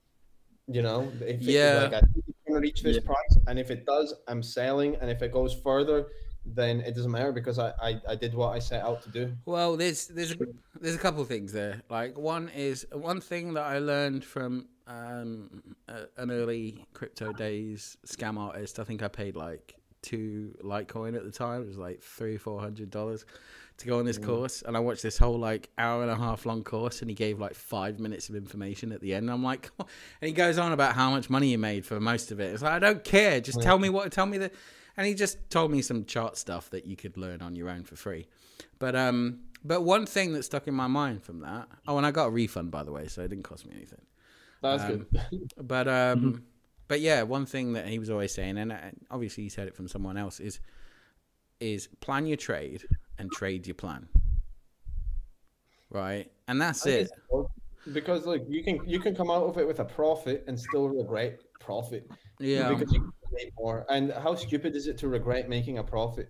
[0.67, 1.81] You know, if it- Yeah.
[1.83, 3.01] like I think it's going to reach this Yeah.
[3.13, 6.07] price, and if it does, I'm selling, and if it goes further,
[6.45, 9.33] then it doesn't matter because I, I, I did what I set out to do.
[9.45, 10.37] Well, there's there's a,
[10.79, 11.81] there's a couple of things there.
[11.89, 17.97] Like one is one thing that I learned from um, a, an early crypto days
[18.05, 18.79] scam artist.
[18.79, 21.63] I think I paid like two Litecoin at the time.
[21.63, 23.25] It was like three four hundred dollars
[23.77, 26.45] to go on this course, and I watched this whole like hour and a half
[26.45, 29.29] long course, and he gave like five minutes of information at the end.
[29.29, 29.87] I'm like, and
[30.21, 32.53] he goes on about how much money he made for most of it.
[32.53, 33.41] It's like I don't care.
[33.41, 34.11] Just tell me what.
[34.11, 34.51] Tell me the.
[34.97, 37.83] And he just told me some chart stuff that you could learn on your own
[37.83, 38.27] for free.
[38.79, 41.67] But um, but one thing that stuck in my mind from that.
[41.85, 44.01] Oh, and I got a refund by the way, so it didn't cost me anything.
[44.61, 45.51] That's Um, good.
[45.61, 46.43] But um,
[46.87, 48.77] but yeah, one thing that he was always saying, and uh,
[49.11, 50.59] obviously he said it from someone else, is
[51.59, 52.83] is plan your trade
[53.17, 54.07] and trade your plan.
[55.89, 57.11] Right, and that's I it.
[57.93, 60.89] Because look, you can you can come out of it with a profit and still
[60.89, 62.09] regret profit.
[62.39, 62.69] Yeah.
[62.69, 63.85] Because you can make more.
[63.89, 66.29] And how stupid is it to regret making a profit?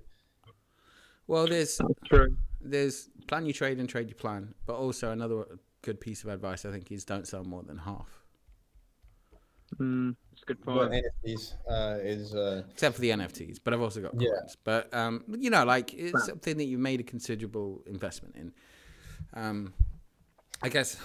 [1.28, 2.36] Well, there's true.
[2.62, 5.46] there's plan your trade and trade your plan, but also another
[5.82, 8.25] good piece of advice I think is don't sell more than half,
[9.80, 11.04] Mm, that's a good But point.
[11.26, 13.60] NFTs uh, is uh, except for the NFTs.
[13.64, 14.30] But I've also got Yeah.
[14.40, 14.58] coins.
[14.64, 16.24] But um, you know, like it's Right.
[16.26, 18.54] something that you've made a considerable investment in.
[19.34, 19.74] Um,
[20.62, 20.98] I guess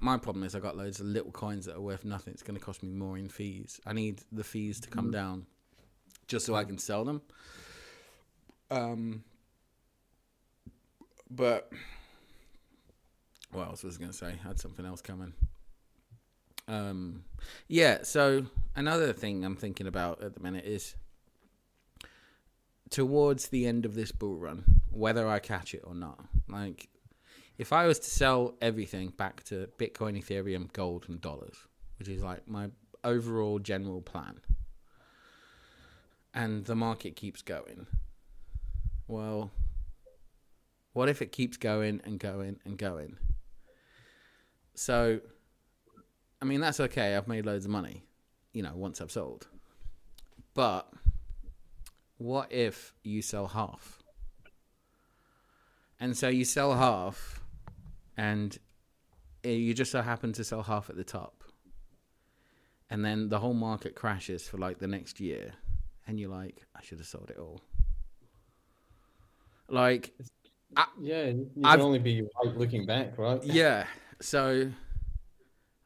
[0.00, 2.32] my problem is I've got loads of little coins that are worth nothing.
[2.34, 3.80] It's going to cost me more in fees.
[3.86, 5.46] I need the fees to come down
[6.26, 7.20] just so I can sell them.
[8.70, 9.22] Um,
[11.30, 11.70] but
[13.52, 14.26] what else was I going to say?
[14.42, 15.32] I had something else coming.
[16.66, 17.24] Um,
[17.68, 18.02] yeah.
[18.02, 20.94] So another thing I'm thinking about at the minute is
[22.90, 26.24] towards the end of this bull run, whether I catch it or not.
[26.48, 26.88] Like,
[27.58, 31.56] if I was to sell everything back to Bitcoin, Ethereum, gold, and dollars,
[31.98, 32.70] which is like my
[33.02, 34.40] overall general plan,
[36.32, 37.86] and the market keeps going,
[39.06, 39.50] well,
[40.94, 43.16] What if it keeps going and going and going?
[44.74, 45.20] So,
[46.44, 47.16] I mean, that's okay.
[47.16, 48.02] I've made loads of money,
[48.52, 49.46] you know, once I've sold.
[50.52, 50.86] But
[52.18, 54.02] what if you sell half?
[55.98, 57.40] And so you sell half,
[58.18, 58.58] and
[59.42, 61.44] you just so happen to sell half at the top.
[62.90, 65.52] And then the whole market crashes for like the next year,
[66.06, 67.62] and you're like, I should have sold it all.
[69.70, 70.12] Like,
[71.00, 73.42] Yeah, you I've- only be looking back, right?
[73.42, 73.86] yeah.
[74.20, 74.70] So,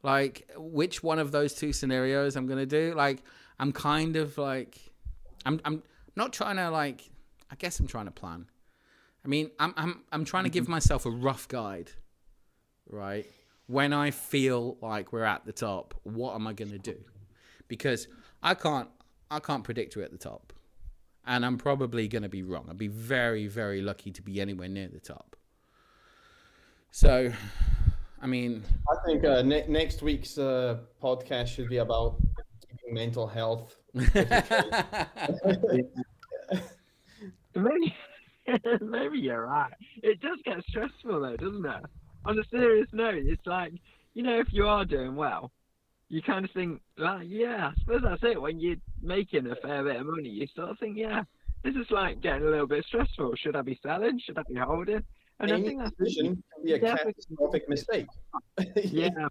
[0.02, 2.94] like, which one of those two scenarios I'm gonna do?
[2.96, 3.22] Like,
[3.58, 4.78] I'm kind of like,
[5.44, 5.82] I'm I'm
[6.16, 7.10] not trying to like.
[7.50, 8.46] I guess I'm trying to plan.
[9.24, 10.72] I mean, I'm I'm I'm trying to give mm-hmm.
[10.72, 11.90] myself a rough guide,
[12.88, 13.26] right?
[13.66, 16.96] When I feel like we're at the top, what am I gonna do?
[17.66, 18.08] Because
[18.42, 18.88] I can't
[19.30, 20.52] I can't predict we're at the top,
[21.26, 22.66] and I'm probably gonna be wrong.
[22.70, 25.36] I'd be very very lucky to be anywhere near the top.
[26.90, 27.32] So,
[28.20, 32.16] I mean, I think uh, ne- next week's uh, podcast should be about
[32.60, 33.76] keeping mental health.
[37.54, 37.94] Maybe,
[38.80, 39.72] maybe you're right.
[40.02, 41.84] It does get stressful though, doesn't it?
[42.24, 43.72] On a serious note, it's like
[44.14, 45.52] you know, if you are doing well,
[46.08, 48.40] you kind of think, like, yeah, I suppose that's it.
[48.40, 51.22] When you're making a fair bit of money, you sort of think, yeah,
[51.62, 53.34] this is like getting a little bit stressful.
[53.36, 54.20] Should I be selling?
[54.24, 55.04] Should I be holding?
[55.40, 58.06] And I Any think that's decision can be a definitely- catastrophic mistake.
[58.84, 59.28] yeah,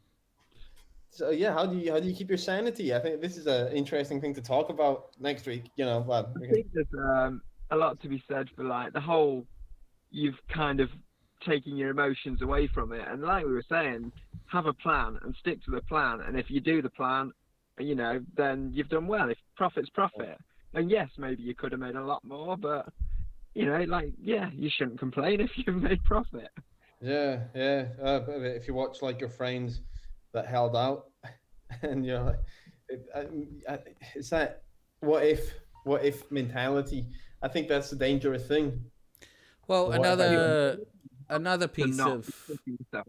[1.10, 2.94] So yeah, how do you how do you keep your sanity?
[2.94, 5.70] I think this is an interesting thing to talk about next week.
[5.76, 7.42] You know, well, we I think there's um,
[7.72, 9.46] a lot to be said for like the whole
[10.12, 10.90] you've kind of
[11.46, 14.12] taken your emotions away from it and like we were saying
[14.48, 17.32] have a plan and stick to the plan and if you do the plan
[17.78, 20.36] you know then you've done well if profit's profit
[20.74, 22.88] and yes maybe you could have made a lot more but
[23.58, 26.50] you know like yeah you shouldn't complain if you've made profit
[27.02, 27.86] yeah, yeah.
[28.02, 29.82] Uh, if you watch like your friends
[30.34, 31.06] that held out,
[31.82, 32.40] and you're like,
[32.90, 33.80] it, I, I,
[34.16, 34.64] it's that
[35.02, 37.06] what if what if mentality.
[37.42, 38.82] I think that's a dangerous thing.
[39.68, 40.80] well, What another
[41.30, 42.28] another piece of
[42.66, 43.08] yourself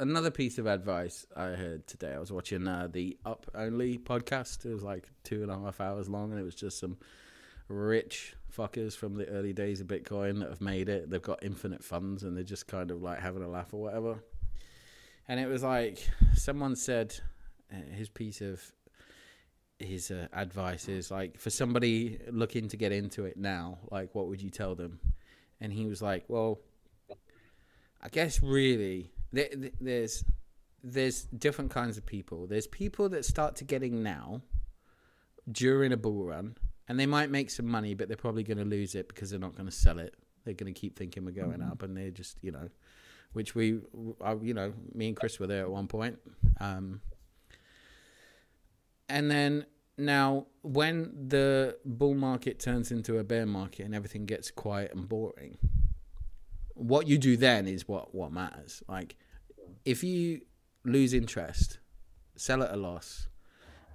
[0.00, 2.12] another piece of advice I heard today.
[2.12, 4.66] I was watching uh, the Up Only podcast.
[4.66, 6.96] It was like two and a half hours long, and it was just some
[7.68, 11.10] rich fuckers from the early days of Bitcoin that have made it.
[11.10, 14.22] They've got infinite funds, and they're just kind of like having a laugh or whatever.
[15.28, 17.14] And it was like someone said
[17.72, 18.62] uh, his piece of
[19.78, 24.28] his uh, advice is like for somebody looking to get into it now, like what
[24.28, 25.00] would you tell them?
[25.60, 26.58] And he was like, well.
[28.02, 30.24] I guess really there, there- there's
[30.84, 32.46] there's different kinds of people.
[32.46, 34.42] There's people that start to getting now
[35.50, 36.56] during a bull run,
[36.88, 39.40] and they might make some money, but they're probably going to lose it because they're
[39.40, 40.14] not going to sell it.
[40.44, 42.68] They're going to keep thinking we're going up, and they're just you know,
[43.32, 43.80] which we,
[44.24, 46.18] uh, you know, me and Chris were there at one point.
[46.60, 47.00] Um,
[49.08, 49.66] and then
[49.98, 55.08] now, when the bull market turns into a bear market and everything gets quiet and
[55.08, 55.58] boring,
[56.74, 58.82] what you do then is what what matters.
[58.88, 59.16] Like
[59.84, 60.42] if you
[60.84, 61.78] lose interest,
[62.36, 63.28] sell at a loss,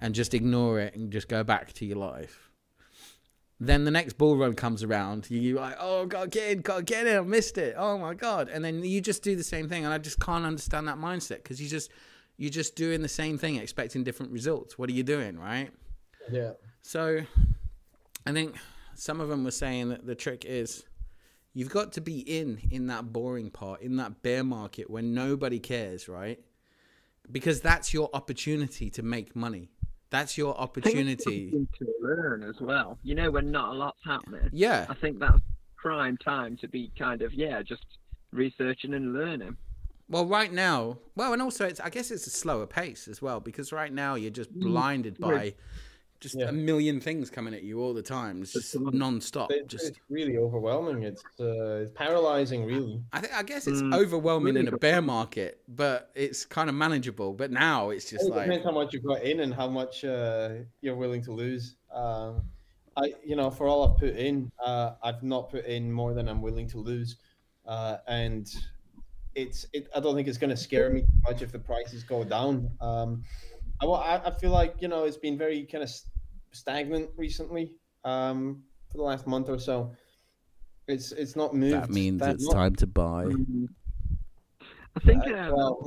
[0.00, 2.50] and just ignore it and just go back to your life.
[3.64, 7.06] Then the next bull run comes around, you're like, oh, God, get in, God, get
[7.06, 7.76] in, I missed it.
[7.78, 8.48] Oh my God.
[8.48, 9.84] And then you just do the same thing.
[9.84, 11.92] And I just can't understand that mindset because you just,
[12.36, 14.78] you're just doing the same thing, expecting different results.
[14.78, 15.70] What are you doing, right?
[16.28, 16.54] Yeah.
[16.82, 17.20] So
[18.26, 18.56] I think
[18.96, 20.82] some of them were saying that the trick is
[21.54, 25.60] you've got to be in in that boring part, in that bear market when nobody
[25.60, 26.40] cares, right?
[27.30, 29.70] Because that's your opportunity to make money.
[30.12, 31.66] That's your I think it's opportunity.
[31.78, 34.86] to learn as well you know when not a lot's happening Yeah.
[34.88, 35.40] I think that's
[35.82, 37.84] prime time to be kind of yeah, just
[38.32, 39.56] researching and learning.
[40.08, 43.40] Well, right now, well, and also it's I guess it's a slower pace as well
[43.40, 45.54] because right now you're just mm, blinded by.
[46.22, 46.48] Just Yeah.
[46.48, 48.40] a million things coming at you all the time.
[48.42, 48.98] It's just Absolutely.
[49.00, 49.50] non-stop.
[49.50, 51.02] It's, Just it's really overwhelming.
[51.02, 53.02] It's uh, it's paralyzing, really.
[53.12, 56.76] I think I guess it's Mm, overwhelming in a bear market, but it's kind of
[56.76, 57.34] manageable.
[57.34, 60.04] But now it's just It like depends how much you've got in and how much
[60.04, 61.76] uh, you're willing to lose.
[61.92, 62.44] Um,
[62.96, 66.28] I, you know, for all I've put in, uh, I've not put in more than
[66.28, 67.16] I'm willing to lose,
[67.66, 68.46] uh, and
[69.34, 69.66] it's.
[69.72, 72.22] It, I don't think it's going to scare me too much if the prices go
[72.22, 72.70] down.
[72.80, 73.24] Um,
[73.80, 73.86] I,
[74.26, 75.90] I feel like you know it's been very kind of
[76.52, 77.72] stagnant recently
[78.04, 79.90] um, for the last month or so.
[80.88, 81.74] It's it's not moved.
[81.74, 82.54] that means that it's much.
[82.54, 83.26] time to buy.
[84.96, 85.84] I think Uh, um, well,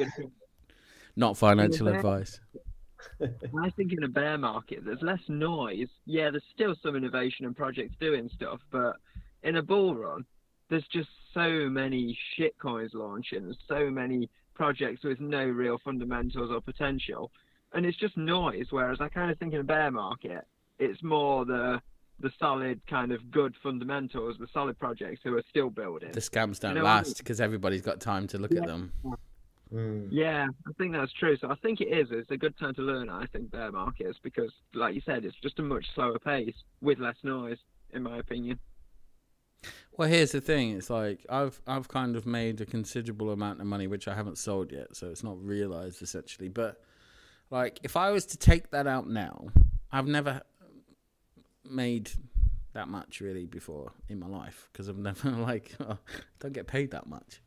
[1.15, 2.39] Not financial bear- advice.
[3.21, 5.89] I think in a bear market there's less noise.
[6.05, 8.95] Yeah, there's still some innovation and projects doing stuff, but
[9.43, 10.25] in a bull run,
[10.69, 16.61] there's just so many shit coins launching, so many projects with no real fundamentals or
[16.61, 17.31] potential,
[17.73, 18.67] and it's just noise.
[18.71, 20.47] Whereas I kind of think in a bear market,
[20.79, 21.81] it's more the
[22.19, 26.11] the solid kind of good fundamentals, the solid projects who are still building.
[26.13, 28.93] The scams don't know what I last because everybody's got time to look at them.
[29.73, 30.07] Mm.
[30.11, 31.35] Yeah, I think that's true.
[31.37, 32.07] So I think it is.
[32.11, 33.09] It's a good time to learn.
[33.09, 36.99] I think bear markets because, like you said, it's just a much slower pace with
[36.99, 37.57] less noise,
[37.93, 38.59] in my opinion.
[39.97, 43.67] Well, here's the thing: it's like I've I've kind of made a considerable amount of
[43.67, 46.49] money, which I haven't sold yet, so it's not realized essentially.
[46.49, 46.81] But
[47.49, 49.47] like, if I was to take that out now,
[49.91, 50.41] I've never
[51.69, 52.11] made
[52.73, 55.97] that much really before in my life because I've never like oh,
[56.39, 57.41] don't get paid that much.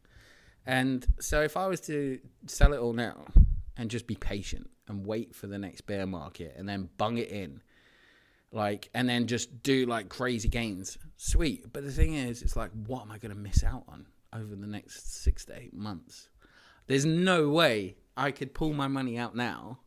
[0.66, 3.24] And so, if I was to sell it all now
[3.76, 7.28] and just be patient and wait for the next bear market and then bung it
[7.28, 7.62] in
[8.52, 12.70] like and then just do like crazy gains sweet but the thing is it's like
[12.86, 16.28] what am i going to miss out on over the next six to eight months
[16.86, 19.78] there's no way i could pull my money out now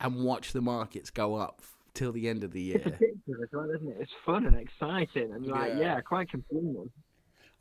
[0.00, 1.62] and watch the markets go up
[1.94, 3.96] till the end of the It's year addictive as well, isn't it?
[4.00, 5.78] It's fun and exciting, and like, Yeah.
[5.80, 6.90] yeah, quite consuming.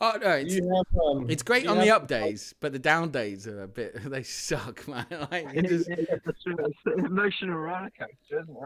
[0.01, 2.79] oh no it's, have, um, it's great you on the have- up days but the
[2.79, 7.57] down days are a bit they suck man like it It's, just, it's an emotional
[7.57, 8.57] roller coaster, isn't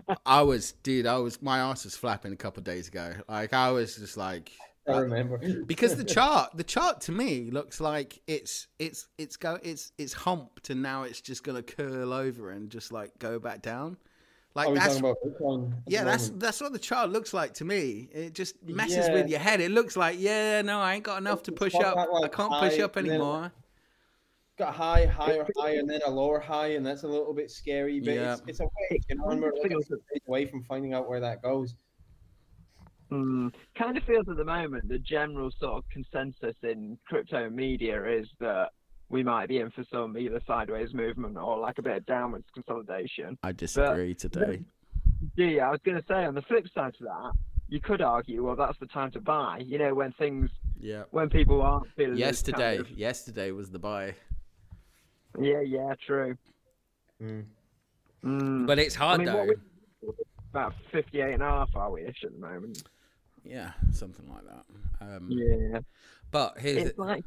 [0.00, 0.18] it?
[0.26, 3.54] i was dude i was my ass was flapping a couple of days ago like
[3.54, 4.52] i was just like
[4.86, 5.38] I remember.
[5.66, 10.12] because the chart the chart to me looks like it's it's it's go it's it's
[10.14, 13.96] humped and now it's just gonna curl over and just like go back down
[14.66, 15.72] like that's about Bitcoin?
[15.72, 19.06] at the yeah that's that's what the chart looks like to me it just messes
[19.08, 19.12] Yeah.
[19.14, 21.94] with your head it looks like yeah no i ain't got enough to push up
[21.96, 23.52] that, i can't push up and then- anymore
[24.58, 27.48] got a high, higher high, and then a lower high, and that's a little bit
[27.48, 28.00] scary.
[28.00, 28.32] But Yeah.
[28.32, 31.08] it's, it's a way, you know, and we're like a stage away from finding out
[31.08, 31.76] where that goes.
[33.12, 38.04] Mm, kind of feels at the moment the general sort of consensus in crypto media
[38.04, 38.70] is that
[39.10, 42.46] we might be in for some either sideways movement or like a bit of downwards
[42.54, 43.38] consolidation.
[43.42, 44.60] i disagree today
[45.36, 47.32] Yeah, I was going to say on the flip side to that,
[47.68, 49.62] you could argue, well, that's the time to buy.
[49.64, 50.50] You know, when things,
[50.80, 54.14] yeah when people aren't feeling yesterday kind yesterday was the buy
[55.40, 56.36] yeah, yeah, true.
[57.22, 57.44] Mm.
[58.24, 58.66] Mm.
[58.66, 59.54] but it's I hard mean, though we,
[60.50, 62.82] about 58 and a half are we ish at the moment?
[63.44, 64.64] yeah something like that
[65.16, 65.80] um Yeah,
[66.30, 67.24] but here's it's the, like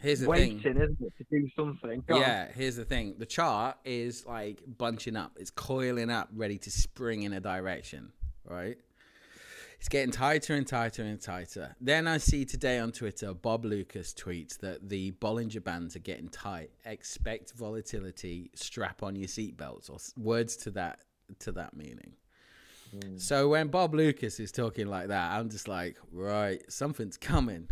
[0.00, 2.02] here's the waiting, thing isn't it, to do something?
[2.06, 2.20] Go on.
[2.20, 3.14] Yeah, here's the thing.
[3.18, 5.36] The chart is like bunching up.
[5.38, 8.12] It's coiling up, ready to spring in a direction,
[8.44, 8.76] right?
[9.78, 11.74] It's getting tighter and tighter and tighter.
[11.80, 16.28] Then I see today on Twitter, Bob Loukas tweets that the Bollinger Bands are getting
[16.28, 16.70] tight.
[16.84, 18.50] Expect volatility.
[18.54, 21.00] Strap on your seatbelts, or words to that
[21.38, 22.12] to that meaning.
[22.90, 23.16] Hmm.
[23.16, 27.66] So when Bob Loukas is talking like that, I'm just like, right, something's coming.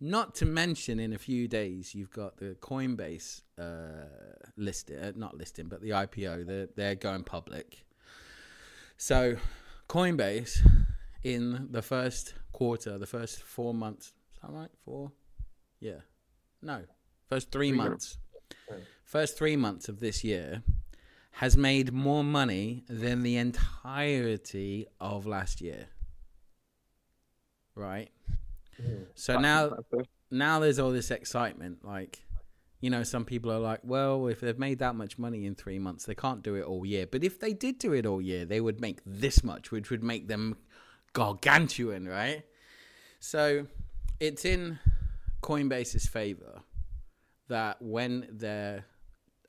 [0.00, 4.06] Not to mention, in a few days, you've got the Coinbase uh,
[4.56, 6.46] listing, uh, not listing, but the IPO.
[6.46, 7.84] They're they're going public.
[8.96, 9.36] So,
[9.88, 10.60] Coinbase
[11.24, 14.70] in the first quarter, the first four months, is that right?
[14.84, 15.12] Four?
[15.80, 16.00] Yeah.
[16.62, 16.82] No.
[17.28, 18.18] First three Three months.
[19.04, 20.62] First three months of this year
[21.32, 25.86] has made more money than the entirety of last year.
[27.74, 28.10] Right?
[28.82, 29.06] Mm.
[29.14, 30.06] So That's now impressive.
[30.30, 32.22] now there's all this excitement like
[32.80, 35.78] you know some people are like well if they've made that much money in 3
[35.80, 38.44] months they can't do it all year but if they did do it all year
[38.44, 40.56] they would make this much which would make them
[41.12, 42.44] gargantuan right
[43.18, 43.66] so
[44.20, 44.78] it's in
[45.42, 46.60] coinbase's favor
[47.48, 48.84] that when they're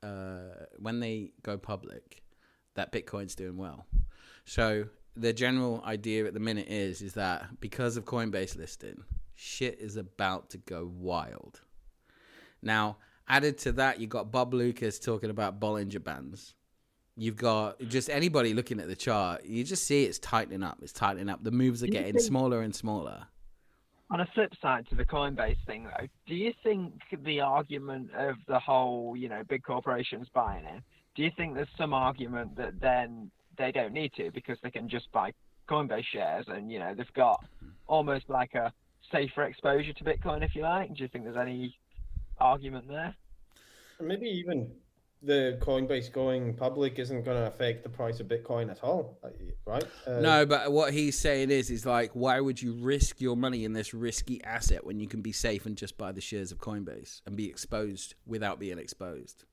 [0.02, 2.22] uh, when they go public
[2.74, 3.86] that bitcoin's doing well
[4.44, 9.04] so the general idea at the minute is is that because of coinbase listing
[9.40, 11.60] shit is about to go wild.
[12.62, 16.54] Now, added to that, you've got Bob Loukas talking about Bollinger Bands.
[17.16, 20.78] You've got just anybody looking at the chart, you just see it's tightening up.
[20.82, 21.42] It's tightening up.
[21.42, 23.26] The moves are Do getting think- smaller and smaller.
[24.10, 28.34] On a flip side to the Coinbase thing, though, do you think the argument of
[28.48, 30.82] the whole, you know, big corporations buying it,
[31.14, 34.88] do you think there's some argument that then they don't need to because they can
[34.88, 35.32] just buy
[35.68, 37.44] Coinbase shares and, you know, they've got
[37.86, 38.72] almost like a
[39.12, 40.94] safer exposure to Bitcoin, if you like?
[40.94, 41.76] Do you think there's any
[42.38, 43.14] argument there?
[44.00, 44.70] Maybe even
[45.22, 49.84] the Coinbase going public isn't going to affect the price of Bitcoin at all, uh.
[50.06, 53.64] Uh, No, but what he's saying is, is like, why would you risk your money
[53.64, 56.58] in this risky asset when you can be safe and just buy the shares of
[56.58, 59.44] Coinbase and be exposed without being exposed?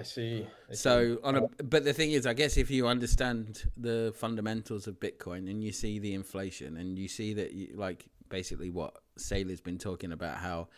[0.00, 0.46] I I see.
[0.70, 0.76] I see.
[0.76, 4.98] So on a, but the thing is, I guess if you understand the fundamentals of
[4.98, 9.60] Bitcoin and you see the inflation and you see that, you, like basically what Saylor's
[9.60, 10.68] been talking about, how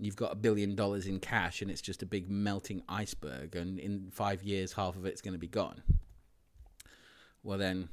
[0.00, 3.78] you've got a billion dollars in cash and it's just a big melting iceberg, and
[3.78, 5.80] in five years half of it's going to be gone.
[7.44, 7.88] Well, then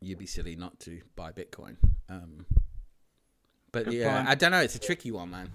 [0.00, 1.76] you'd be silly not to buy Bitcoin.
[2.08, 2.46] Um,
[3.72, 4.28] but Good yeah, point.
[4.28, 4.60] I don't know.
[4.60, 5.50] It's a tricky one, man.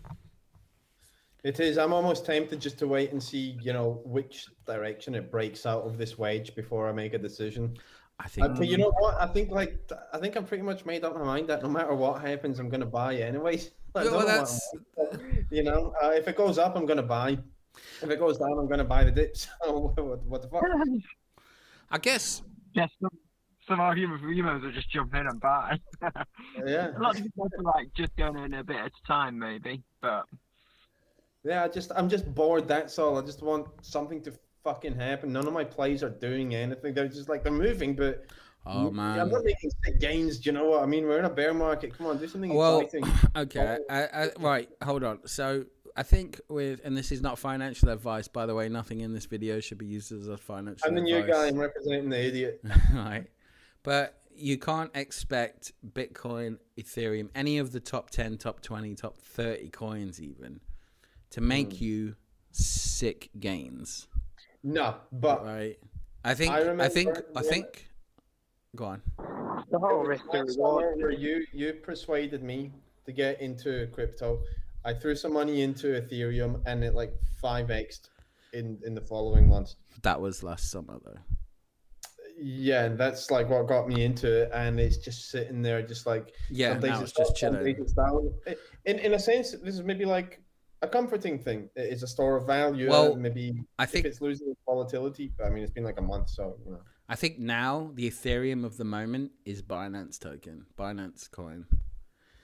[1.44, 1.78] It is.
[1.78, 5.84] I'm almost tempted just to wait and see, you know, which direction it breaks out
[5.84, 7.78] of this wedge before I make a decision.
[8.20, 9.20] I I think think, you know what?
[9.20, 11.96] I think like I think I'm pretty much made up my mind that no matter
[11.96, 13.72] what happens, I'm gonna buy anyways.
[13.96, 14.62] Like, Yeah, no well, that's
[14.94, 15.20] what,
[15.50, 17.40] you know, uh, if it goes up, I'm gonna buy.
[18.02, 19.48] If it goes down, I'm gonna buy the dips.
[19.66, 20.64] So what, what the fuck?
[21.90, 23.10] I guess Yes, some,
[23.68, 25.80] some argument for humans will just jump in and buy.
[26.66, 29.40] Yeah, a lot of people are like just going in a bit at a time,
[29.40, 29.84] maybe.
[30.02, 30.26] But
[31.44, 31.64] yeah.
[31.64, 32.68] I just I'm just bored.
[32.68, 33.18] That's all.
[33.18, 34.34] I just want something to
[34.64, 35.34] fucking happen.
[35.34, 36.94] None of my plays are doing anything.
[36.94, 38.26] They're just like they're moving, but
[38.66, 40.40] oh man, I'm not making sick gains.
[40.40, 41.06] Do you know what I mean?
[41.06, 41.98] We're in a bear market.
[41.98, 43.12] Come on, do something Well, exciting.
[43.36, 43.94] okay, oh.
[43.94, 44.70] I, I, right.
[44.84, 45.20] Hold on.
[45.26, 45.66] So
[45.96, 48.70] I think with, and this is not financial advice, by the way.
[48.70, 50.88] Nothing in this video should be used as a financial.
[50.88, 51.48] I'm the new guy.
[51.48, 52.62] I'm representing the idiot.
[52.94, 53.26] right?
[53.84, 59.70] But you can't expect Bitcoin, Ethereum, any of the top 10, top 20, top 30
[59.70, 60.62] coins even
[61.32, 61.84] to make Hmm.
[61.84, 62.16] you
[62.52, 64.08] sick gains,
[64.64, 65.80] No, but right?
[66.24, 67.90] I think I I, remember think I think
[68.76, 69.02] go on.
[69.72, 70.98] the whole risk to reward.
[71.02, 72.72] where you you persuaded me
[73.06, 74.44] to get into crypto.
[74.84, 78.02] I threw some money into Ethereum and it like five x
[78.54, 79.78] in in the following months.
[80.04, 81.20] That was last summer though.
[82.38, 86.06] Yeah, and that's like what got me into it, and it's just sitting there, just
[86.06, 87.76] like Yeah, now it's it's just up, chilling.
[87.80, 88.34] it's down.
[88.86, 90.42] In in a sense, this is maybe like
[90.82, 91.70] a comforting thing.
[91.76, 92.90] It's a store of value.
[92.90, 96.00] Well, maybe I if think it's losing its volatility, but I mean, it's been like
[96.00, 96.80] a month, so you know.
[97.10, 101.66] I think now the Ethereum of the moment is Binance token, Binance coin.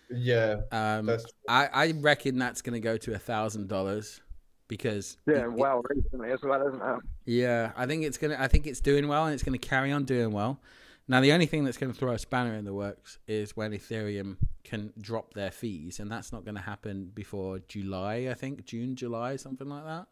[0.09, 1.09] Yeah, Um,
[1.49, 4.21] I, I reckon that's going to go to a thousand dollars
[4.69, 6.99] because Yeah, it- well, recently as well, isn't it?
[7.25, 8.37] yeah, I think it's gonna.
[8.39, 10.61] I think it's doing well and it's going to carry on doing well.
[11.07, 13.71] Now the only thing that's going to throw a spanner in the works is when
[13.71, 18.27] Ethereum can drop their fees, and that's not going to happen before July.
[18.29, 20.07] I think June, July, something like that.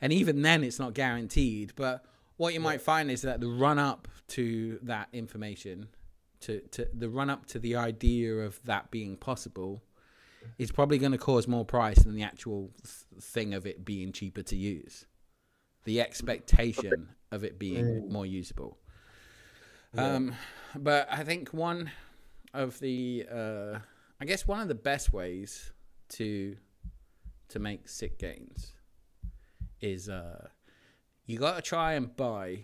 [0.00, 1.72] And even then, it's not guaranteed.
[1.74, 2.04] But
[2.36, 5.88] what you might find is that the run up to that information,
[6.40, 9.82] to, to the run up to the idea of that being possible,
[10.58, 14.12] is probably going to cause more price than the actual th- thing of it being
[14.12, 15.06] cheaper to use.
[15.84, 18.08] The expectation of it being Mm.
[18.10, 18.78] more usable.
[19.96, 20.34] Um,
[20.74, 21.90] but I think one
[22.54, 23.78] of the, uh,
[24.20, 25.72] I guess one of the best ways
[26.10, 26.56] to
[27.48, 28.72] to make sick gains
[29.82, 30.48] is uh,
[31.26, 32.60] you got to try and buy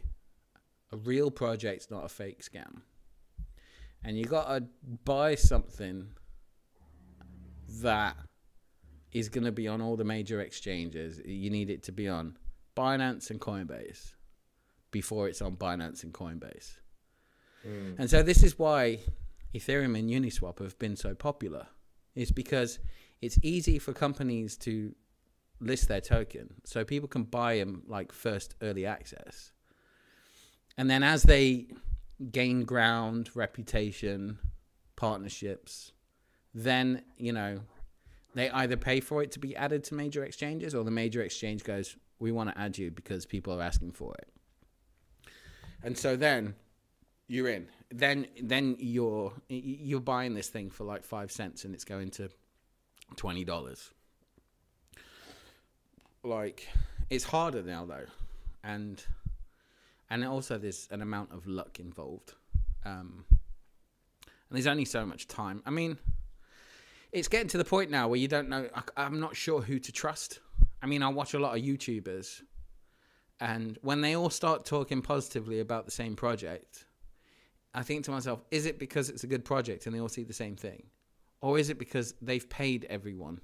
[0.90, 2.80] a real project, not a fake scam,
[4.02, 4.64] and you got to
[5.04, 6.08] buy something
[7.82, 8.16] that
[9.12, 11.20] is going to be on all the major exchanges.
[11.24, 12.38] You need it to be on
[12.76, 14.14] Binance and Coinbase
[14.90, 16.76] before it's on Binance and Coinbase.
[17.66, 17.98] Mm.
[17.98, 19.00] And so this is why
[19.54, 21.66] Ethereum and Uniswap have been so popular.
[22.14, 22.80] Is because
[23.20, 24.94] it's easy for companies to
[25.60, 29.52] list their token, so people can buy them like first early access.
[30.76, 31.68] And then as they
[32.32, 34.38] gain ground, reputation,
[34.96, 35.92] partnerships,
[36.54, 37.60] then you know
[38.34, 41.62] they either pay for it to be added to major exchanges, or the major exchange
[41.62, 44.28] goes, "We want to add you because people are asking for it."
[45.84, 46.56] And so then
[47.28, 47.68] you're in.
[47.90, 52.30] Then then you're you're buying this thing for like five cents and it's going to
[53.16, 53.90] twenty dollars.
[56.24, 56.66] Like
[57.10, 58.06] it's harder now though,
[58.64, 59.02] and
[60.10, 62.34] and also there's an amount of luck involved,
[62.84, 65.62] um, and there's only so much time.
[65.64, 65.98] I mean,
[67.12, 68.68] it's getting to the point now where you don't know.
[68.74, 70.40] I, I'm not sure who to trust.
[70.82, 72.42] I mean, I watch a lot of YouTubers,
[73.40, 76.84] and when they all start talking positively about the same project,
[77.78, 80.24] I think to myself, is it because it's a good project and they all see
[80.24, 80.82] the same thing?
[81.40, 83.40] Or is it because they've paid everyone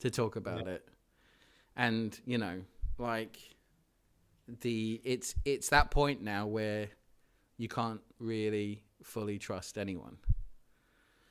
[0.00, 0.88] to talk about it?
[1.76, 2.62] And, you know,
[2.98, 3.38] like
[4.60, 6.88] the it's it's that point now where
[7.58, 10.16] you can't really fully trust anyone.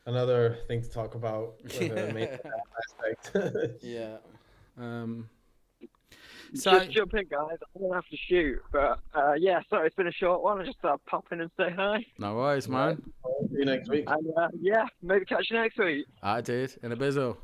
[0.06, 2.39] Another thing to talk about with the main
[2.80, 3.82] aspect.
[3.84, 4.16] Yeah.
[4.78, 5.30] Um
[6.56, 7.58] Just so jump in, guys.
[7.76, 10.60] I'm gonna have to shoot, but uh, yeah, sorry, it's been a short one.
[10.62, 13.01] I just thought I'd pop in and say hi, no worries, man.
[13.51, 14.06] See you next week.
[14.08, 16.06] and uh, yeah, maybe catch you next week.
[16.24, 17.38] I did in a bizzle.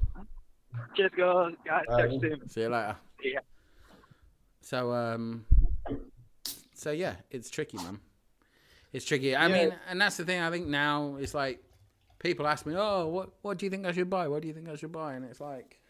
[0.96, 1.52] Cheers, guys.
[1.66, 2.02] Guys, Bye.
[2.02, 2.50] catch you soon.
[2.50, 2.96] See you later.
[3.24, 3.40] Yeah.
[4.62, 5.46] So um,
[6.74, 8.00] so yeah, it's tricky, man.
[8.94, 9.36] It's tricky.
[9.36, 9.54] I Yeah.
[9.54, 10.42] mean, and that's the thing.
[10.42, 11.62] I think now it's like
[12.20, 14.28] people ask me, "Oh, what what do you think I should buy?
[14.28, 15.81] What do you think I should buy?" And it's like What-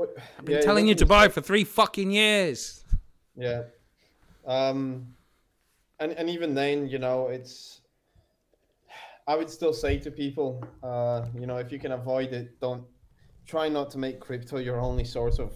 [0.00, 2.84] I've been yeah, telling you to buy for three fucking years.
[3.36, 3.62] Yeah.
[4.46, 5.14] Um,
[6.00, 7.80] and and even then, you know, it's.
[9.28, 12.84] I would still say to people, uh, you know, if you can avoid it, don't
[13.44, 15.52] try not to make crypto your only source of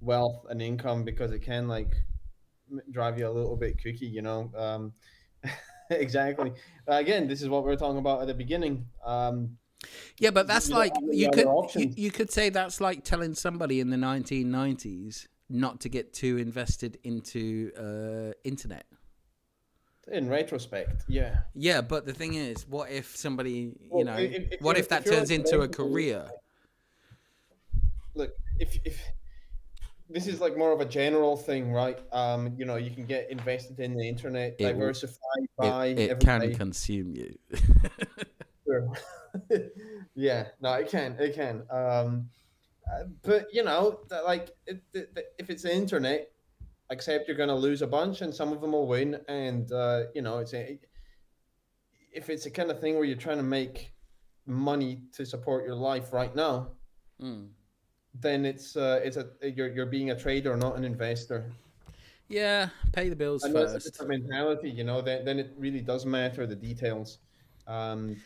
[0.00, 1.94] wealth and income because it can like
[2.90, 4.50] drive you a little bit kooky, you know.
[4.56, 4.92] Um,
[5.90, 6.52] exactly.
[6.86, 8.86] Again, this is what we were talking about at the beginning.
[9.04, 9.58] Um,
[10.18, 13.90] Yeah, but that's like you could you, you could say that's like telling somebody in
[13.90, 18.86] the 1990s not to get too invested into uh, internet.
[20.12, 21.42] in retrospect, yeah.
[21.54, 25.06] Yeah, but the thing is, what if somebody, you know, if- if what if that
[25.06, 26.30] turns into a career?
[28.14, 29.00] look if if
[30.08, 33.30] this is like more of a general thing right um you know you can get
[33.30, 35.16] invested in the internet It diversify
[35.56, 37.38] buy It, it can consume you.
[38.70, 38.92] Sure.
[40.14, 42.28] yeah no it can it can um
[42.90, 44.82] uh, but you know that, like it,
[45.38, 46.30] if it's the internet
[46.90, 50.02] except you're going to lose a bunch and some of them will win and uh
[50.14, 50.78] you know it's a,
[52.12, 53.92] if it's the kind of thing where you're trying to make
[54.46, 56.68] money to support your life right now
[57.22, 57.48] Mm.
[58.14, 61.44] then it's uh, it's a you're you're being a trader, not an investor.
[62.28, 64.08] Yeah, pay the bills And that's a first.
[64.08, 65.02] mentality, you know.
[65.02, 67.18] Then then it really does matter the details.
[67.66, 68.16] Um,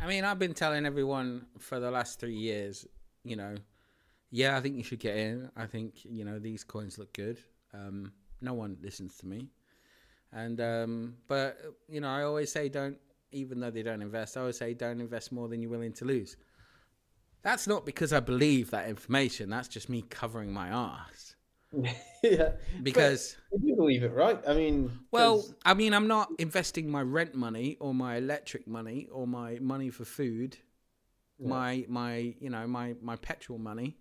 [0.00, 2.86] I mean, I've been telling everyone for the last three years,
[3.24, 3.54] you know,
[4.30, 5.50] yeah, I think you should get in.
[5.56, 7.38] I think you know these coins look good.
[7.72, 9.48] Um, no one listens to me,
[10.32, 12.98] and um, but you know, I always say don't.
[13.30, 16.04] Even though they don't invest, I always say don't invest more than you're willing to
[16.04, 16.36] lose.
[17.42, 19.50] That's not because I believe that information.
[19.50, 21.33] That's just me covering my ass.
[22.22, 22.52] yeah,
[22.82, 24.40] Because I do believe it, right?
[24.46, 28.66] I mean, Well, 'cause- I mean, I'm not investing my rent money or my electric
[28.66, 30.56] money or my money for food,
[31.38, 31.48] Yeah.
[31.48, 33.96] my my you know my my petrol money,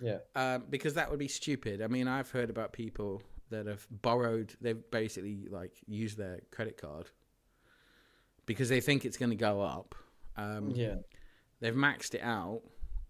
[0.00, 1.80] yeah, um, because that would be stupid.
[1.82, 6.76] I mean, I've heard about people that have borrowed, they've basically like used their credit
[6.76, 7.08] card
[8.46, 9.94] because they think it's going to go up.
[10.36, 10.96] Um, yeah,
[11.60, 12.62] They've maxed it out.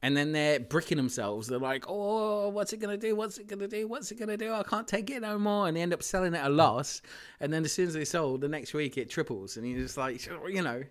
[0.02, 1.48] And then they're bricking themselves.
[1.48, 3.16] They're like, "Oh, what's it gonna do?
[3.16, 3.88] What's it gonna do?
[3.88, 4.52] What's it gonna do?
[4.52, 7.02] I can't take it no more." And they end up selling it at a loss.
[7.40, 9.56] And then as soon as they sold, the next week it triples.
[9.56, 10.84] And you're just like, you know.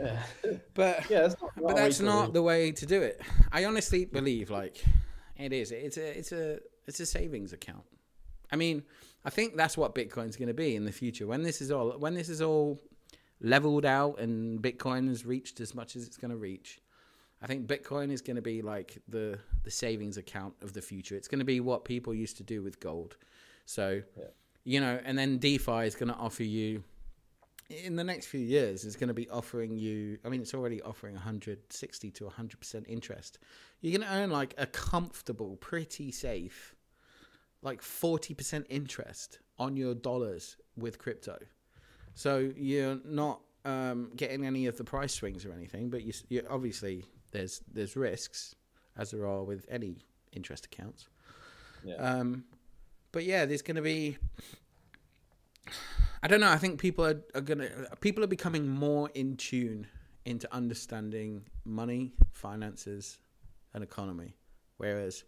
[0.00, 0.22] yeah.
[0.74, 3.20] But yeah that's not, but that's not the way to do it.
[3.50, 4.84] I honestly believe like
[5.36, 5.72] it is.
[5.72, 7.84] It's a it's a it's a savings account.
[8.52, 8.84] I mean,
[9.24, 11.92] I think that's what Bitcoin's going to be in the future when this is all
[11.98, 12.80] when this is all
[13.40, 16.80] leveled out and Bitcoin has reached as much as it's going to reach.
[17.44, 21.14] I think Bitcoin is going to be like the the savings account of the future.
[21.14, 23.16] It's going to be what people used to do with gold.
[23.66, 24.24] So, Yeah.
[24.64, 26.82] you know, and then DeFi is going to offer you
[27.68, 30.82] in the next few years it's going to be offering you i mean it's already
[30.82, 33.38] offering 160 to 100% interest
[33.80, 36.74] you're going to earn like a comfortable pretty safe
[37.62, 41.38] like 40% interest on your dollars with crypto
[42.14, 46.42] so you're not um, getting any of the price swings or anything but you, you
[46.50, 48.54] obviously there's there's risks
[48.96, 49.96] as there are with any
[50.32, 51.08] interest accounts
[51.84, 51.96] Yeah.
[51.96, 52.44] um,
[53.12, 54.16] but yeah, there's going to be.
[56.22, 56.50] I don't know.
[56.50, 57.68] I think people are, are gonna
[58.00, 59.86] people are becoming more in tune
[60.24, 63.18] into understanding money, finances,
[63.74, 64.34] and economy.
[64.78, 65.22] Whereas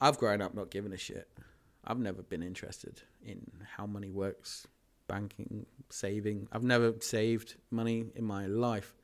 [0.00, 1.28] I've grown up not giving a shit.
[1.84, 3.40] I've never been interested in
[3.76, 4.66] how money works,
[5.06, 6.48] banking, saving.
[6.52, 8.94] I've never saved money in my life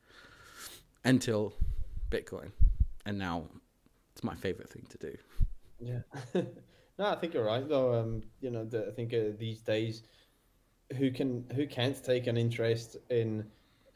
[1.04, 1.54] until
[2.14, 2.50] Bitcoin,
[3.06, 3.44] and now
[4.12, 5.14] it's my favorite thing to do.
[5.80, 6.00] Yeah.
[6.98, 7.92] no, I think you're right though.
[7.94, 10.02] Um, you know, the, I think uh, these days,
[10.98, 13.44] who can who can't take an interest in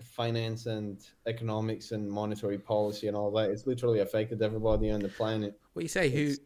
[0.02, 3.50] finance and economics and monetary policy and all that?
[3.50, 5.58] It's literally affected everybody on the planet.
[5.74, 6.08] What you say?
[6.10, 6.38] Who, It's-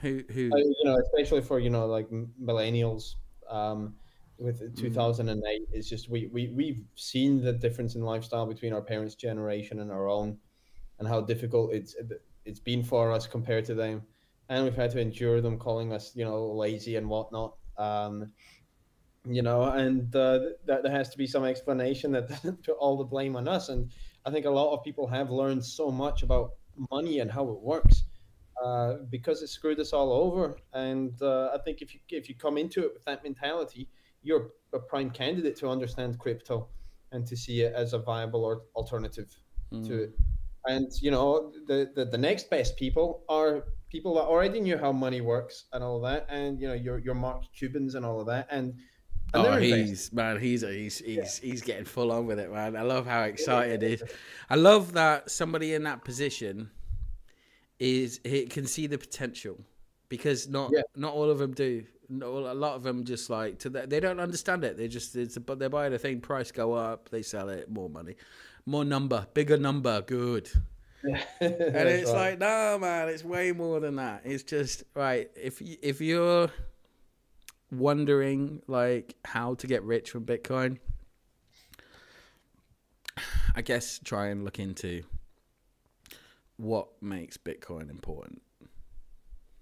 [0.00, 0.50] who, who?
[0.52, 2.08] Uh, you know, especially for you know like
[2.42, 3.14] millennials.
[3.48, 3.94] Um,
[4.40, 4.76] with Mm.
[4.76, 9.80] 2008, it's just we we we've seen the difference in lifestyle between our parents' generation
[9.80, 10.38] and our own,
[10.98, 11.96] and how difficult it's
[12.44, 14.02] it's been for us compared to them,
[14.48, 17.54] and we've had to endure them calling us you know lazy and whatnot.
[17.76, 18.32] Um,
[19.26, 22.28] you know, and uh, that there has to be some explanation that
[22.64, 23.68] put all the blame on us.
[23.68, 23.90] And
[24.24, 26.52] I think a lot of people have learned so much about
[26.90, 28.04] money and how it works
[28.64, 30.56] uh, because it screwed us all over.
[30.72, 33.88] And uh, I think if you if you come into it with that mentality,
[34.22, 36.68] you're a prime candidate to understand crypto
[37.12, 39.28] and to see it as a viable or alternative
[39.70, 39.90] to Mm.
[40.04, 40.18] it.
[40.66, 44.92] And you know the, the the next best people are people that already knew how
[44.92, 48.26] money works and all that, and you know your your Mark Cubans and all of
[48.26, 48.74] that, and.
[49.34, 52.76] and Oh, he's man, he's he's he's he's getting full on with it, man.
[52.76, 54.02] I love how excited he is.
[54.48, 56.70] I love that somebody in that position
[57.78, 59.58] is he can see the potential
[60.08, 60.80] because not Yeah.
[60.96, 61.84] not all of them do.
[62.10, 64.78] A lot of them just like to the, they don't understand it.
[64.78, 67.90] They just it's but they buy the thing, price go up, they sell it, more
[67.90, 68.16] money,
[68.68, 70.50] more number, bigger number, good.
[71.02, 74.22] and And it's like, no, man, it's way more than that.
[74.24, 75.30] It's just right.
[75.34, 76.50] If if you're
[77.70, 80.78] wondering like how to get rich from Bitcoin,
[83.54, 85.02] I guess try and look into
[86.58, 88.42] what makes Bitcoin important.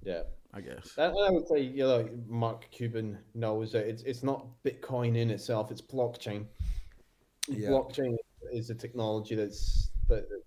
[0.02, 0.22] yeah.
[0.54, 0.92] I guess.
[0.96, 5.28] That, I would say, you know, Mark Cuban knows that it's it's not Bitcoin in
[5.28, 6.46] itself; it's blockchain.
[7.46, 7.68] Yeah.
[7.68, 8.16] Blockchain
[8.56, 10.42] is a technology that's that, that-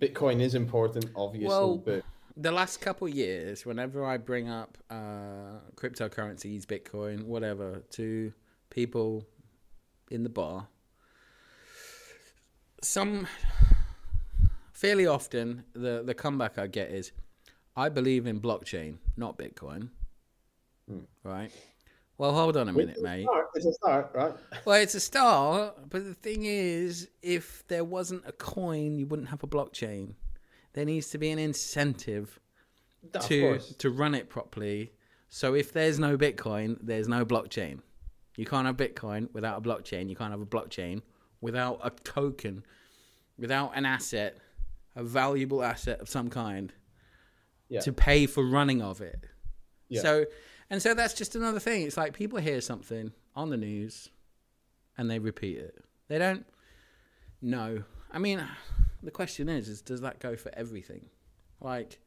[0.00, 2.02] Bitcoin is important, obviously, Well, but
[2.34, 8.32] the last couple years, whenever I bring up uh, cryptocurrencies, Bitcoin, whatever, to
[8.70, 9.26] people
[10.10, 10.68] in the bar,
[12.82, 13.26] some
[14.72, 17.12] fairly often the the comeback I get is,
[17.76, 19.90] "I believe in blockchain, not Bitcoin."
[20.88, 21.00] Hmm.
[21.22, 21.52] Right.
[22.18, 23.24] Well, hold on a minute, it's a mate.
[23.24, 24.32] start, it's a start, right?
[24.64, 29.28] Well, it's a start, but the thing is, if there wasn't a coin, you wouldn't
[29.28, 30.14] have a blockchain.
[30.72, 32.40] There needs to be an incentive
[33.22, 34.92] to to run it properly.
[35.28, 37.80] So if there's no Bitcoin, there's no blockchain.
[38.36, 40.08] You can't have Bitcoin without a blockchain.
[40.08, 41.02] You can't have a blockchain
[41.40, 42.64] without a token,
[43.38, 44.38] without an asset,
[44.94, 46.72] a valuable asset of some kind
[47.68, 47.80] Yeah.
[47.80, 49.24] to pay for running of it.
[49.88, 50.02] Yeah.
[50.02, 50.26] So
[50.70, 51.82] and so that's just another thing.
[51.82, 54.10] It's like people hear something on the news
[54.98, 55.78] and they repeat it.
[56.08, 56.46] They don't
[57.42, 57.82] know.
[58.12, 58.42] I mean,
[59.02, 61.06] the question is, is does that go for everything?
[61.60, 61.98] Like,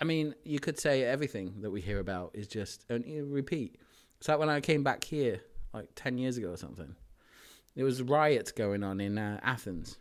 [0.00, 3.76] I mean, you could say everything that we hear about is just you repeat.
[4.18, 5.40] It's like when I came back here,
[5.74, 6.94] like ten years ago or something.
[7.74, 9.96] There was riots going on in uh, Athens,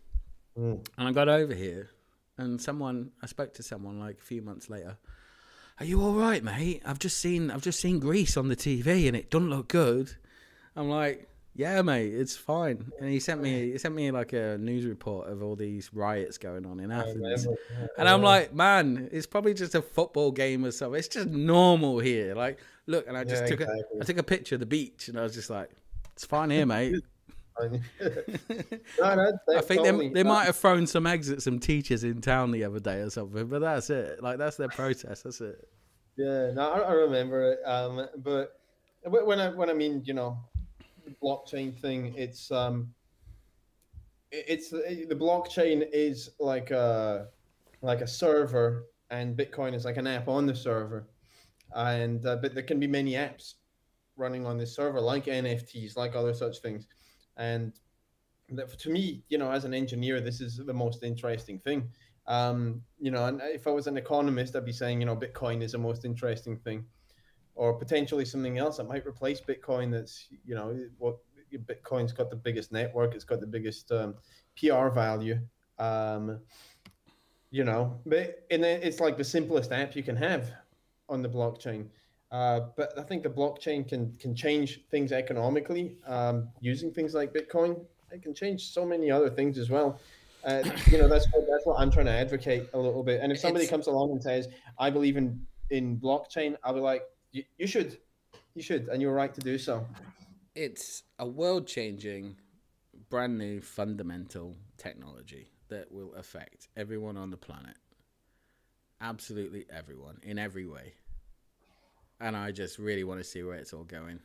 [0.60, 0.86] Mm.
[0.98, 1.90] and I got over here,
[2.38, 4.98] and someone I spoke to someone like a few months later.
[5.80, 6.82] Are you all right, mate?
[6.86, 10.16] I've just seen I've just seen Greece on the TV, and it doesn't look good.
[10.76, 12.92] I'm like, yeah, mate, it's fine.
[13.00, 16.38] And he sent me he sent me like a news report of all these riots
[16.38, 17.48] going on in Athens.
[17.98, 21.00] And I'm like, man, it's probably just a football game or something.
[21.00, 22.36] It's just normal here.
[22.36, 24.00] Like, look, and I just Yeah, took exactly.
[24.02, 25.72] I took a picture of the beach, and I was just like,
[26.14, 26.96] it's fine here, mate.
[29.00, 32.22] No, no, I think they, they might have thrown some eggs at some teachers in
[32.22, 34.22] town the other day or something, but that's it.
[34.22, 35.24] Like that's their protest.
[35.24, 35.68] That's it.
[36.18, 37.60] Yeah, no, I, I remember it.
[37.66, 38.60] Um, but
[39.04, 40.38] when I when I mean you know,
[41.06, 42.94] the blockchain thing, it's um,
[44.32, 47.28] it's the the blockchain is like a
[47.82, 51.08] like a server, and Bitcoin is like an app on the server,
[51.76, 53.56] and uh, but there can be many apps
[54.18, 56.88] running on this server, like NFTs, like other such things,
[57.42, 57.74] and
[58.50, 61.90] that, to me, you know, as an engineer, this is the most interesting thing
[62.28, 65.62] um, you know, and if I was an economist, I'd be saying, you know, Bitcoin
[65.62, 66.86] is the most interesting thing,
[67.56, 69.92] or potentially something else that might replace Bitcoin.
[69.92, 71.18] That's, you know, what
[71.54, 74.16] Bitcoin's got the biggest network, it's got the biggest um,
[74.58, 75.40] PR value,
[75.80, 76.40] um,
[77.50, 80.52] you know, but and then it's like the simplest app you can have
[81.10, 81.88] on the blockchain.
[82.32, 87.34] Uh, but I think the blockchain can can change things economically um, using things like
[87.34, 87.84] Bitcoin.
[88.12, 90.00] It can change so many other things as well.
[90.44, 93.22] Uh, you know, that's what, that's what I'm trying to advocate a little bit.
[93.22, 94.48] And if somebody It's- comes along and says,
[94.80, 97.98] "I believe in in blockchain," I'll be like, "You you should,
[98.56, 99.86] you should, and you're right to do so."
[100.56, 102.38] It's a world changing,
[103.10, 107.78] brand new fundamental technology that will affect everyone on the planet.
[109.00, 110.94] Absolutely everyone in every way.
[112.22, 114.20] And I just really want to see where it's all going.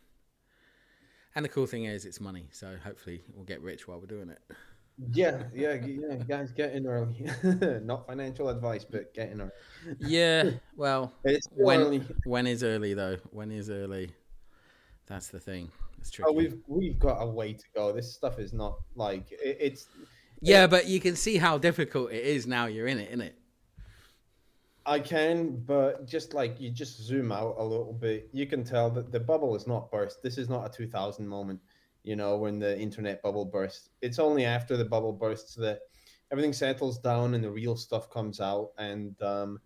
[1.34, 4.30] And the cool thing is, it's money, so hopefully we'll get rich while we're doing
[4.30, 4.38] it.
[5.12, 7.26] Yeah, yeah, yeah, guys, get in early.
[7.84, 9.50] Not financial advice, but get in early.
[10.00, 12.02] Yeah, well, It's when early.
[12.24, 13.16] when is early though?
[13.30, 14.12] When is early?
[15.06, 15.70] That's the thing.
[15.98, 16.28] It's oh, tricky.
[16.28, 17.92] Oh, we've we've got a way to go.
[17.92, 19.88] This stuff is not like it, it's.
[20.40, 23.32] yeah, but you can see how difficult it is now you're in it, innit?
[24.86, 28.88] I can, but just like you just zoom out a little bit, you can tell
[28.90, 30.22] that the bubble is not burst.
[30.22, 31.60] This is not a 2000 moment,
[32.04, 33.90] you know, when the internet bubble burst.
[34.00, 35.80] It's only after the bubble bursts that
[36.30, 38.70] everything settles down and the real stuff comes out.
[38.78, 39.60] And um,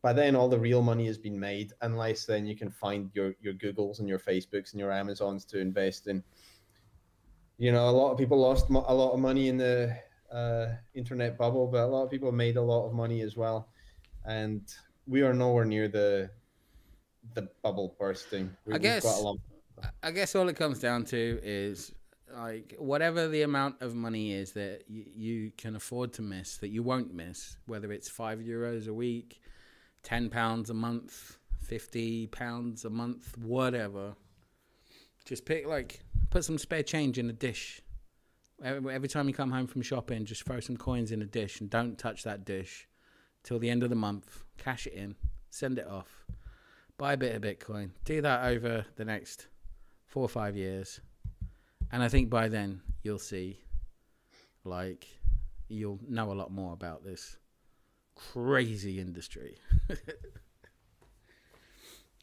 [0.00, 3.34] by then, all the real money has been made, unless then you can find your,
[3.40, 6.22] your Googles and your Facebooks and your Amazons to invest in.
[7.58, 9.96] You know, a lot of people lost a lot of money in the
[10.32, 13.68] uh, internet bubble, but a lot of people made a lot of money as well,
[14.24, 14.62] and
[15.06, 16.30] we are nowhere near the
[17.34, 18.50] the bubble bursting.
[18.66, 19.40] We, I we've guess- got a long-
[20.02, 21.92] I guess all it comes down to is
[22.36, 26.68] like whatever the amount of money is that you, you can afford to miss, that
[26.68, 29.40] you won't miss, whether it's five euros a week,
[30.02, 34.14] ten pounds a month, fifty pounds a month, whatever.
[35.24, 36.00] Just pick like
[36.30, 37.80] put some spare change in a dish.
[38.62, 41.60] Every, every time you come home from shopping, just throw some coins in a dish
[41.60, 42.86] and don't touch that dish
[43.42, 44.44] till the end of the month.
[44.58, 45.16] Cash it in,
[45.50, 46.24] send it off,
[46.98, 47.90] buy a bit of Bitcoin.
[48.04, 49.48] Do that over the next
[50.06, 51.00] four or five years,
[51.90, 53.58] and I think by then you'll see,
[54.64, 55.06] like,
[55.68, 57.36] you'll know a lot more about this
[58.14, 59.56] crazy industry.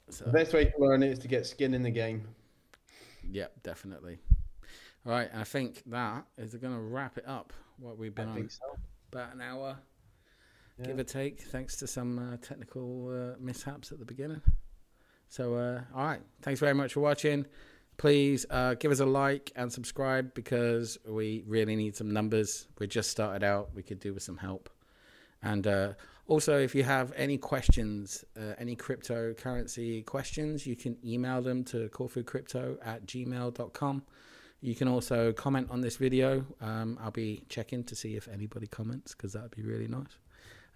[0.09, 2.27] so, The best way to learn it is to get skin in the game.
[3.31, 4.17] Yep, definitely.
[5.05, 7.53] All right, I think that is going to wrap it up.
[7.77, 8.77] What we've been I on think so.
[9.11, 9.77] about an hour,
[10.79, 10.87] Yeah.
[10.87, 14.41] give or take, thanks to some uh, technical uh, mishaps at the beginning.
[15.27, 17.45] So, uh, all right, thanks very much for watching.
[17.97, 22.67] Please uh, give us a like and subscribe because we really need some numbers.
[22.79, 23.71] We just started out.
[23.75, 24.69] We could do with some help.
[25.43, 25.93] And uh,
[26.27, 31.89] also, if you have any questions, uh, any cryptocurrency questions, you can email them to
[31.89, 34.03] corfucrypto at gmail.com.
[34.61, 36.45] You can also comment on this video.
[36.61, 40.19] Um, I'll be checking to see if anybody comments because that would be really nice.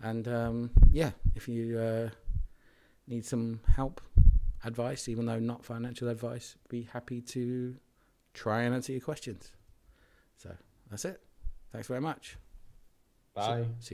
[0.04, 2.10] And um, yeah, if you uh,
[3.08, 4.02] need some help,
[4.64, 7.76] advice, even though not financial advice, be happy to
[8.34, 9.52] try and answer your questions.
[10.38, 10.52] So
[10.90, 11.22] that's it.
[11.72, 12.38] Thanks very much.
[13.34, 13.64] Bye.
[13.64, 13.70] See